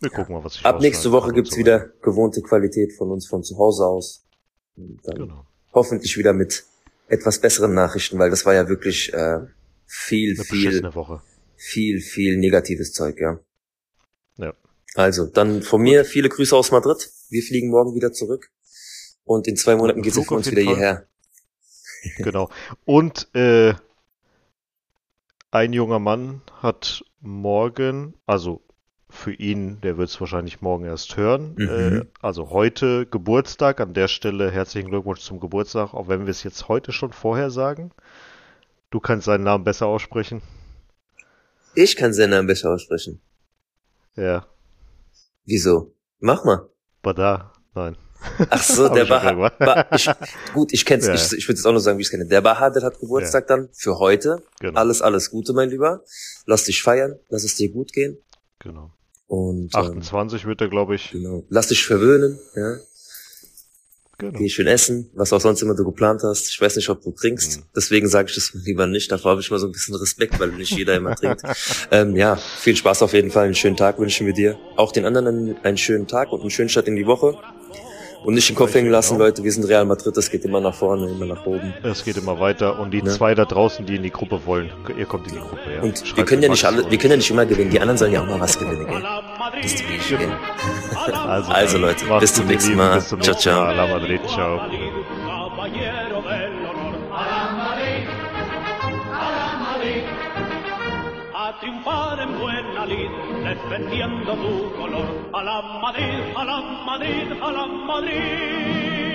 [0.00, 3.26] Wir gucken mal, was ich Ab nächste Woche gibt's so wieder gewohnte Qualität von uns
[3.26, 4.24] von zu Hause aus.
[4.76, 5.46] genau.
[5.72, 6.64] Hoffentlich wieder mit
[7.08, 9.40] etwas besseren Nachrichten, weil das war ja wirklich äh,
[9.86, 10.90] viel, Eine viel,
[11.56, 13.40] viel, viel negatives Zeug, ja.
[14.36, 14.52] Ja.
[14.94, 17.10] Also, dann von mir viele Grüße aus Madrid.
[17.28, 18.50] Wir fliegen morgen wieder zurück.
[19.24, 20.74] Und in zwei Monaten geht's für uns wieder Fall.
[20.74, 21.08] hierher.
[22.18, 22.50] Genau.
[22.84, 23.72] Und äh,
[25.50, 28.60] ein junger Mann hat morgen, also
[29.08, 31.54] für ihn, der wird es wahrscheinlich morgen erst hören.
[31.56, 31.68] Mhm.
[31.68, 33.80] Äh, also heute Geburtstag.
[33.80, 37.50] An der Stelle herzlichen Glückwunsch zum Geburtstag, auch wenn wir es jetzt heute schon vorher
[37.50, 37.92] sagen.
[38.90, 40.42] Du kannst seinen Namen besser aussprechen.
[41.74, 43.22] Ich kann seinen Namen besser aussprechen.
[44.16, 44.46] Ja.
[45.44, 45.94] Wieso?
[46.20, 46.68] Mach mal.
[47.02, 47.96] Bada, nein.
[48.50, 50.10] Ach so, der Baha, ba, ich,
[50.54, 51.14] gut, ich kenn's, ja.
[51.14, 52.26] ich, ich würde jetzt auch nur sagen, wie ich es kenne.
[52.26, 53.56] Der Bahadir hat Geburtstag ja.
[53.56, 54.42] dann für heute.
[54.60, 54.78] Genau.
[54.78, 56.02] Alles, alles Gute, mein Lieber.
[56.46, 58.18] Lass dich feiern, lass es dir gut gehen.
[58.58, 58.92] Genau.
[59.26, 61.10] Und, 28 ähm, wird er, glaube ich.
[61.10, 61.44] Genau.
[61.48, 62.76] Lass dich verwöhnen, ja.
[64.18, 64.38] Genau.
[64.38, 66.48] Geh schön essen, was auch sonst immer du geplant hast.
[66.48, 67.58] Ich weiß nicht, ob du trinkst.
[67.58, 67.62] Mhm.
[67.74, 69.10] Deswegen sage ich das lieber nicht.
[69.10, 71.42] Davor habe ich mal so ein bisschen Respekt, weil nicht jeder immer trinkt.
[71.90, 73.44] Ähm, ja, viel Spaß auf jeden Fall.
[73.44, 74.58] Einen schönen Tag wünschen wir dir.
[74.76, 77.36] Auch den anderen einen, einen schönen Tag und einen schönen Start in die Woche.
[78.24, 79.44] Und nicht den Kopf hängen lassen, Leute.
[79.44, 81.74] Wir sind Real Madrid, das geht immer nach vorne, immer nach oben.
[81.82, 82.78] Es geht immer weiter.
[82.80, 83.10] Und die ne?
[83.10, 85.82] zwei da draußen, die in die Gruppe wollen, ihr kommt in die Gruppe, ja.
[85.82, 87.70] Und Schreibt wir können ja nicht alle, wir können ja nicht immer gewinnen.
[87.70, 89.02] Die anderen sollen ja auch mal was gewinnen, gell?
[89.60, 90.32] Bis die Bier gehen.
[91.26, 92.94] Also, also Leute, bis zum nächsten Mal.
[92.94, 93.74] Bis zum ciao, ciao.
[93.74, 93.88] Mal.
[93.88, 94.60] Madrid, ciao.
[101.60, 103.10] triunfar en buena lid,
[103.54, 105.06] defendiendo tu color.
[105.32, 109.13] A la Madrid, a la Madrid, a la Madrid.